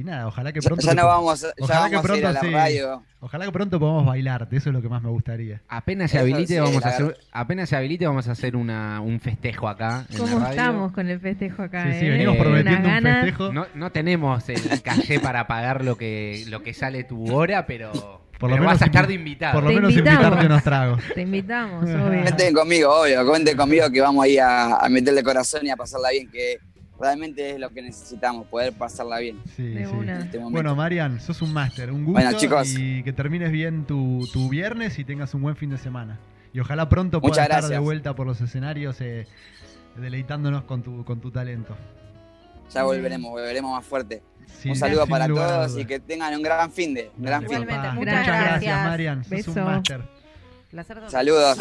y 0.00 0.04
nada, 0.04 0.26
ojalá 0.28 0.52
que 0.52 0.60
Ya, 0.60 0.68
pronto. 0.68 0.84
ya 0.84 0.90
te 0.90 0.96
no 0.96 1.06
vamos, 1.06 1.40
ya 1.42 1.48
ojalá 1.60 1.90
que 1.90 1.96
vamos 1.96 2.10
a 2.10 2.16
ir 2.18 2.26
a 2.26 2.32
la 2.32 2.40
pronto 2.40 2.46
sí. 2.48 2.62
radio. 2.62 3.02
Ojalá 3.20 3.44
que 3.46 3.52
pronto 3.52 3.80
podamos 3.80 4.04
bailarte, 4.06 4.56
eso 4.56 4.68
es 4.68 4.74
lo 4.74 4.82
que 4.82 4.88
más 4.88 5.02
me 5.02 5.08
gustaría. 5.08 5.60
Apenas 5.68 6.10
se 6.10 6.18
Eso 6.18 6.24
habilite, 6.24 6.54
sí, 6.54 6.60
vamos 6.60 6.84
a 6.84 6.88
hacer, 6.90 7.16
apenas 7.32 7.68
se 7.70 7.76
habilite, 7.76 8.06
vamos 8.06 8.28
a 8.28 8.32
hacer 8.32 8.54
una, 8.56 9.00
un 9.00 9.18
festejo 9.20 9.66
acá. 9.68 10.04
en 10.10 10.18
¿Cómo 10.18 10.32
la 10.38 10.44
radio. 10.46 10.50
estamos 10.50 10.92
con 10.92 11.08
el 11.08 11.20
festejo 11.20 11.62
acá? 11.62 11.84
Sí, 11.92 12.00
sí, 12.00 12.06
eh? 12.06 12.10
venimos 12.10 12.36
Eh, 12.36 12.38
prometiendo 12.40 12.78
un 12.88 12.94
ganas. 12.94 13.20
festejo. 13.24 13.52
No, 13.52 13.66
no 13.74 13.92
tenemos 13.92 14.46
el 14.50 14.82
calle 14.82 15.20
para 15.20 15.46
pagar 15.46 15.84
lo 15.84 15.96
que, 15.96 16.44
lo 16.48 16.62
que 16.62 16.74
sale 16.74 17.04
tu 17.04 17.34
hora, 17.34 17.64
pero, 17.66 17.92
Por 17.92 18.02
lo 18.02 18.20
pero 18.40 18.48
menos 18.50 18.66
vas 18.66 18.82
a 18.82 18.86
estar 18.86 19.06
de 19.06 19.14
invitado. 19.14 19.54
Por 19.54 19.62
lo 19.64 19.68
Te 19.70 19.74
menos 19.76 19.90
invitamos. 19.92 20.20
invitarte 20.20 20.46
unos 20.46 20.62
tragos. 20.62 21.02
Te 21.14 21.22
invitamos, 21.22 21.84
obvio. 21.88 22.22
Cuenten 22.22 22.52
conmigo, 22.54 23.00
obvio, 23.00 23.26
cuenten 23.26 23.56
conmigo 23.56 23.90
que 23.90 24.00
vamos 24.02 24.22
ahí 24.24 24.36
a, 24.36 24.76
a 24.76 24.88
meterle 24.90 25.22
corazón 25.22 25.64
y 25.64 25.70
a 25.70 25.76
pasarla 25.76 26.10
bien, 26.10 26.28
que 26.30 26.58
realmente 27.00 27.50
es 27.52 27.58
lo 27.58 27.70
que 27.70 27.82
necesitamos, 27.82 28.46
poder 28.46 28.72
pasarla 28.72 29.18
bien 29.18 29.40
Sí, 29.56 29.62
De 29.68 29.84
sí. 29.86 29.92
este. 30.22 30.38
Bueno, 30.38 30.74
Marian, 30.76 31.20
sos 31.20 31.42
un 31.42 31.52
máster, 31.52 31.90
un 31.90 32.04
gusto 32.04 32.20
Bueno, 32.22 32.38
chicos. 32.38 32.68
y 32.78 33.02
que 33.02 33.12
termines 33.12 33.50
bien 33.50 33.84
tu, 33.84 34.26
tu 34.32 34.48
viernes 34.48 34.98
y 34.98 35.04
tengas 35.04 35.34
un 35.34 35.42
buen 35.42 35.56
fin 35.56 35.70
de 35.70 35.78
semana. 35.78 36.18
Y 36.52 36.60
ojalá 36.60 36.88
pronto 36.88 37.20
puedas 37.20 37.36
Muchas 37.38 37.56
estar 37.56 37.70
de 37.70 37.78
vuelta 37.78 38.14
por 38.14 38.26
los 38.26 38.40
escenarios 38.40 39.00
eh, 39.00 39.26
deleitándonos 39.96 40.62
con 40.64 40.82
tu, 40.82 41.04
con 41.04 41.20
tu 41.20 41.30
talento. 41.32 41.76
ya 42.72 42.84
volveremos, 42.84 43.30
volveremos 43.30 43.72
más 43.72 43.84
fuerte. 43.84 44.22
Sí, 44.46 44.68
un 44.70 44.76
saludo 44.76 45.06
para 45.06 45.26
todos 45.26 45.76
y 45.78 45.84
que 45.84 45.98
tengan 46.00 46.34
un 46.34 46.42
gran 46.42 46.70
fin 46.70 46.94
de, 46.94 47.10
gran 47.16 47.42
Dale, 47.44 47.56
fin. 47.66 47.76
Muchas 47.96 47.96
gracias, 47.96 48.40
gracias. 48.44 48.84
Marian. 48.84 49.24
Sos 49.24 49.32
un 49.48 49.54
Beso. 49.54 49.64
máster. 49.64 50.00
Saludos. 51.08 51.56